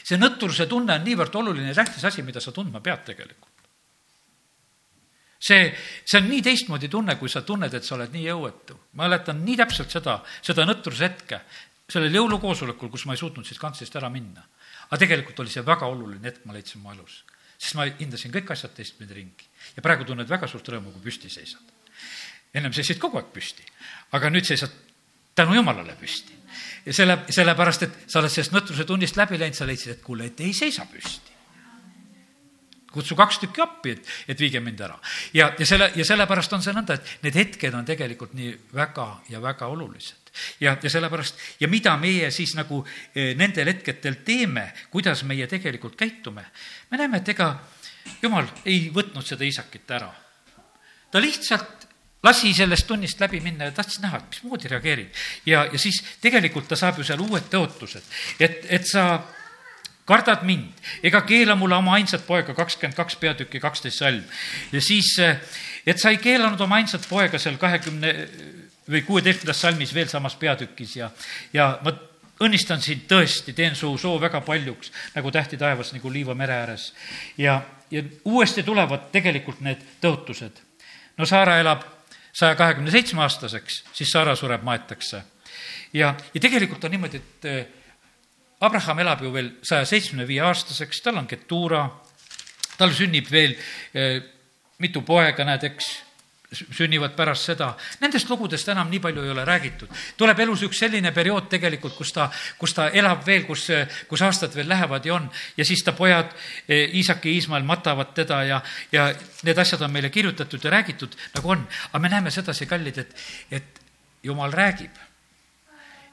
[0.00, 3.49] see nõtruse tunne on niivõrd oluline ja tähtis asi, mida sa tundma pead tegelikult
[5.40, 5.72] see,
[6.04, 8.76] see on nii teistmoodi tunne, kui sa tunned, et sa oled nii jõuetu.
[8.92, 11.40] ma mäletan nii täpselt seda, seda nõtruse hetke,
[11.90, 14.44] sellel jõulukoosolekul, kus ma ei suutnud siit kantslist ära minna.
[14.90, 17.24] aga tegelikult oli see väga oluline hetk, ma leidsin oma elus.
[17.58, 19.48] sest ma hindasin kõik asjad teistpidi ringi.
[19.76, 21.64] ja praegu tunned väga suurt rõõmu, kui püsti seisad.
[22.54, 23.64] ennem seisid kogu aeg püsti,
[24.12, 24.70] aga nüüd seisad
[25.34, 26.36] tänu jumalale püsti.
[26.84, 30.26] ja selle, sellepärast, et sa oled sellest nõtruse tunnist läbi läinud, sa leidsid, et kuule,
[30.28, 31.29] et ei seisa püsti
[32.92, 34.98] kutsu kaks tükki appi, et, et viige mind ära.
[35.34, 39.08] ja, ja selle, ja sellepärast on see nõnda, et need hetked on tegelikult nii väga
[39.30, 40.32] ja väga olulised.
[40.60, 42.84] ja, ja sellepärast, ja mida meie siis nagu
[43.14, 46.44] eh, nendel hetkedel teeme, kuidas meie tegelikult käitume,
[46.90, 47.52] me näeme, et ega
[48.22, 50.10] jumal ei võtnud seda isakit ära.
[51.10, 51.88] ta lihtsalt
[52.22, 55.12] lasi sellest tunnist läbi minna ja tahtis näha, et mismoodi reageerib.
[55.46, 58.02] ja, ja siis tegelikult ta saab ju seal uued tõotused,
[58.40, 59.22] et, et sa
[60.10, 64.22] kardad mind ega keela mulle oma ainsat poega, kakskümmend kaks peatükki, kaksteist salm.
[64.72, 65.14] ja siis,
[65.86, 68.14] et sa ei keelanud oma ainsat poega seal kahekümne
[68.90, 71.10] või kuueteistkümnendas salmis veel samas peatükis ja,
[71.54, 71.94] ja ma
[72.40, 76.92] õnnistan sind tõesti, teen su soo väga paljuks, nagu tähti taevas, nagu liiva mere ääres.
[77.38, 80.62] ja, ja uuesti tulevad tegelikult need tõotused.
[81.18, 81.84] no Saara elab
[82.32, 85.22] saja kahekümne seitsme aastaseks, siis Saara sureb, maetakse.
[85.92, 87.79] ja, ja tegelikult on niimoodi, et
[88.60, 91.86] Abraham elab ju veel saja seitsmekümne viie aastaseks, tal on ketuura,
[92.76, 93.56] tal sünnib veel
[93.96, 94.20] eh,
[94.80, 95.90] mitu poega, näed, eks,
[96.50, 97.70] sünnivad pärast seda.
[98.02, 99.88] Nendest lugudest enam nii palju ei ole räägitud.
[100.16, 103.68] tuleb elus üks selline periood tegelikult, kus ta, kus ta elab veel, kus,
[104.08, 105.30] kus aastad veel lähevad ja on.
[105.56, 106.32] ja siis ta pojad,
[106.68, 111.14] eh, Iisak ja Iismael matavad teda ja, ja need asjad on meile kirjutatud ja räägitud,
[111.34, 111.68] nagu on.
[111.92, 113.14] aga me näeme sedasi, kallid, et,
[113.50, 113.80] et
[114.22, 115.09] jumal räägib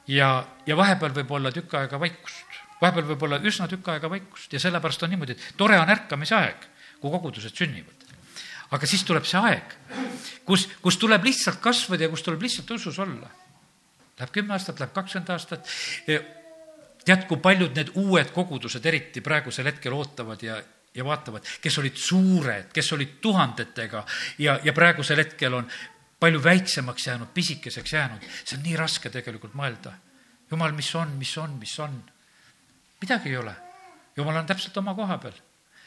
[0.08, 0.30] ja,
[0.66, 2.58] ja vahepeal võib olla tükk aega vaikust.
[2.80, 6.36] vahepeal võib olla üsna tükk aega vaikust ja sellepärast on niimoodi, et tore on ärkamise
[6.38, 6.68] aeg,
[7.00, 8.06] kui kogudused sünnivad.
[8.70, 9.76] aga siis tuleb see aeg,
[10.44, 13.30] kus, kus tuleb lihtsalt kasvada ja kus tuleb lihtsalt usus olla.
[14.18, 15.68] läheb kümme aastat, läheb kakskümmend aastat,
[17.04, 20.58] tead, kui paljud need uued kogudused eriti praegusel hetkel ootavad ja,
[20.94, 24.04] ja vaatavad, kes olid suured, kes olid tuhandetega
[24.38, 25.70] ja, ja praegusel hetkel on
[26.20, 29.92] palju väiksemaks jäänud, pisikeseks jäänud, see on nii raske tegelikult mõelda.
[30.50, 32.02] jumal, mis on, mis on, mis on?
[33.00, 33.54] midagi ei ole.
[34.16, 35.36] jumal on täpselt oma koha peal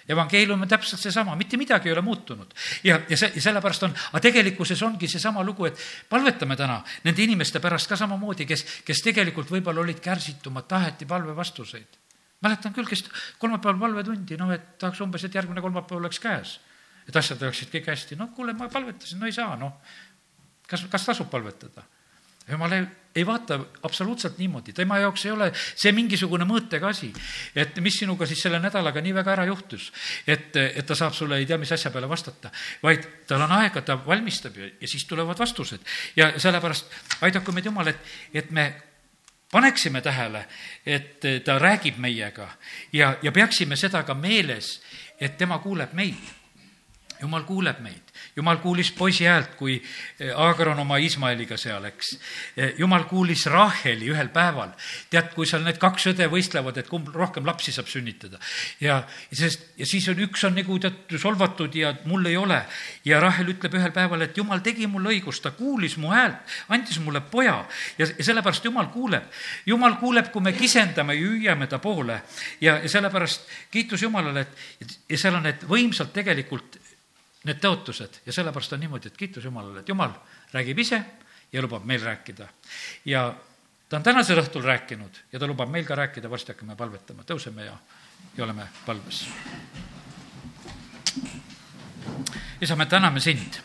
[0.10, 2.54] evangeelium on täpselt seesama, mitte midagi ei ole muutunud.
[2.84, 5.80] ja, ja see, ja sellepärast on, aga tegelikkuses ongi seesama lugu, et
[6.10, 12.00] palvetame täna nende inimeste pärast ka samamoodi, kes, kes tegelikult võib-olla olid kärsitumad, taheti palvevastuseid.
[12.42, 13.06] mäletan küll, kes
[13.38, 16.60] kolmapäeval palvetundi, noh, et tahaks umbes, et järgmine kolmapäev oleks käes.
[17.08, 19.82] et asjad oleksid kõik hästi, no kuule, ma palvetasin, no ei saa, noh.
[20.72, 21.84] Kas, kas tasub palvetada?
[22.49, 27.11] jumal ei, ei vaata absoluutselt niimoodi, tema jaoks ei ole see mingisugune mõõtega asi.
[27.55, 29.91] et mis sinuga siis selle nädalaga nii väga ära juhtus,
[30.28, 32.51] et, et ta saab sulle ei tea mis asja peale vastata,
[32.84, 35.80] vaid tal on aega, ta valmistab ja, ja siis tulevad vastused.
[36.15, 38.67] ja sellepärast aidaku meid Jumal, et, et me
[39.51, 40.45] paneksime tähele,
[40.86, 42.49] et ta räägib meiega
[42.93, 44.80] ja, ja peaksime seda ka meeles,
[45.19, 46.41] et tema kuuleb meid.
[47.22, 49.76] Jumal kuuleb meid jumal kuulis poisi häält, kui
[50.19, 52.13] eh, Aagron oma Ismaeliga seal, eks.
[52.57, 54.72] Eh, jumal kuulis Raheli ühel päeval.
[55.09, 58.39] tead, kui seal need kaks õde võistlevad, et kumb rohkem lapsi saab sünnitada.
[58.80, 59.01] ja,
[59.34, 62.61] sest, ja siis on, üks on nagu tead solvatud ja mul ei ole.
[63.05, 66.99] ja Rahel ütleb ühel päeval, et jumal tegi mulle õigust, ta kuulis mu häält, andis
[66.99, 67.65] mulle poja.
[67.97, 69.28] ja, ja sellepärast jumal kuuleb.
[69.65, 72.22] jumal kuuleb, kui me kisendame ja hüüame ta poole.
[72.61, 74.47] ja, ja sellepärast kiitus Jumalale,
[74.82, 76.80] et ja seal on need võimsalt tegelikult
[77.48, 80.14] need tõotused ja sellepärast on niimoodi, et kiitus Jumalale, et Jumal
[80.54, 81.02] räägib ise
[81.52, 82.48] ja lubab meil rääkida.
[83.06, 83.34] ja
[83.89, 87.66] ta on tänasel õhtul rääkinud ja ta lubab meil ka rääkida, varsti hakkame palvetama, tõuseme
[87.66, 87.78] ja,
[88.38, 89.26] ja oleme palves.
[92.62, 93.62] isa, me täname sind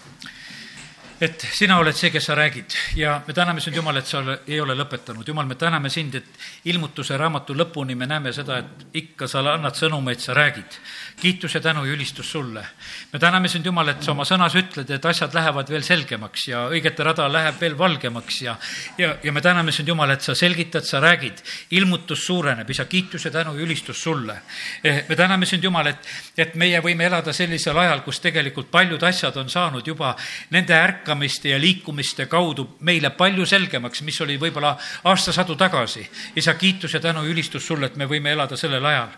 [1.20, 4.58] et sina oled see, kes sa räägid ja me täname sind, Jumal, et sa ei
[4.60, 5.24] ole lõpetanud.
[5.28, 6.26] Jumal, me täname sind, et
[6.68, 10.76] ilmutuse raamatu lõpuni me näeme seda, et ikka sa annad sõnumeid, sa räägid.
[11.20, 12.64] kiitus ja tänu ja ülistus sulle.
[13.12, 16.66] me täname sind, Jumal, et sa oma sõnas ütled, et asjad lähevad veel selgemaks ja
[16.68, 18.56] õigete rada läheb veel valgemaks ja,
[18.98, 21.42] ja, ja me täname sind, Jumal, et sa selgitad, sa räägid.
[21.70, 24.42] ilmutus suureneb, isa, kiitus ja tänu ja ülistus sulle.
[24.84, 29.02] Eh, me täname sind, Jumal, et, et meie võime elada sellisel ajal, kus tegelikult paljud
[29.02, 30.14] asjad on saanud juba
[30.50, 36.08] nende ärk-, märkamiste ja liikumiste kaudu meile palju selgemaks, mis oli võib-olla aastasadu tagasi.
[36.36, 39.08] isa, kiitus ja tänu ülistus sulle, et me võime elada sellel ajal.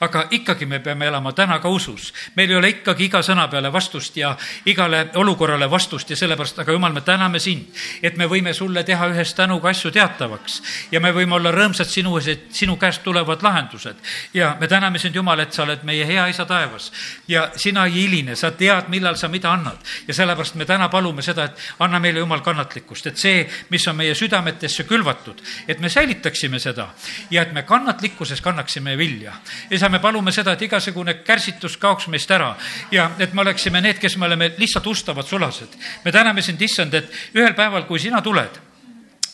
[0.00, 2.12] aga ikkagi me peame elama täna ka usus.
[2.36, 4.36] meil ei ole ikkagi iga sõna peale vastust ja
[4.66, 7.66] igale olukorrale vastust ja sellepärast, aga jumal, me täname sind,
[8.02, 10.62] et me võime sulle teha ühes tänuga asju teatavaks
[10.92, 13.96] ja me võime olla rõõmsad sinu ees, et sinu käest tulevad lahendused.
[14.34, 16.92] ja me täname sind, Jumal, et sa oled meie hea isa taevas
[17.28, 19.78] ja sina ei hiline, sa tead, millal sa mida annad
[20.08, 23.86] ja sellepärast me täna palume seda, seda, et anna meile, Jumal, kannatlikkust, et see, mis
[23.88, 26.90] on meie südametesse külvatud, et me säilitaksime seda
[27.30, 29.34] ja et me kannatlikkuses kannaksime vilja.
[29.70, 32.54] isa, me palume seda, et igasugune kärsitus kaoks meist ära
[32.90, 35.78] ja et me oleksime need, kes me oleme lihtsalt ustavad sulased.
[36.04, 38.71] me täname sind, issand, et ühel päeval, kui sina tuled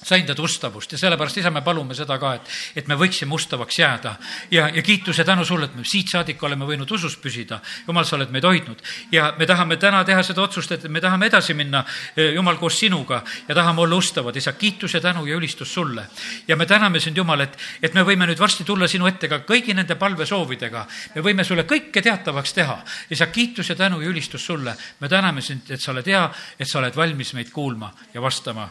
[0.03, 3.79] sain tead ustavust ja sellepärast, isa, me palume seda ka, et, et me võiksime ustavaks
[3.79, 4.15] jääda.
[4.51, 7.61] ja, ja kiitus ja tänu sulle, et me siit saadik oleme võinud usus püsida.
[7.87, 8.83] jumal, sa oled meid hoidnud
[9.13, 11.85] ja me tahame täna teha seda otsust, et me tahame edasi minna,
[12.17, 14.37] eh, Jumal, koos sinuga ja tahame olla ustavad.
[14.37, 16.07] isa, kiitus ja tänu ja ülistus sulle.
[16.49, 19.39] ja me täname sind, Jumal, et, et me võime nüüd varsti tulla sinu ette ka
[19.39, 20.87] kõigi nende palvesoovidega.
[21.15, 22.83] me võime sulle kõike teatavaks teha.
[23.11, 24.77] isa, kiitus ja tänu ja ülistus sulle.
[25.01, 28.69] me täname sind, et sa oled hea, et sa oled valmis meid kuulma ja vastama.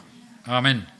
[0.47, 0.96] amin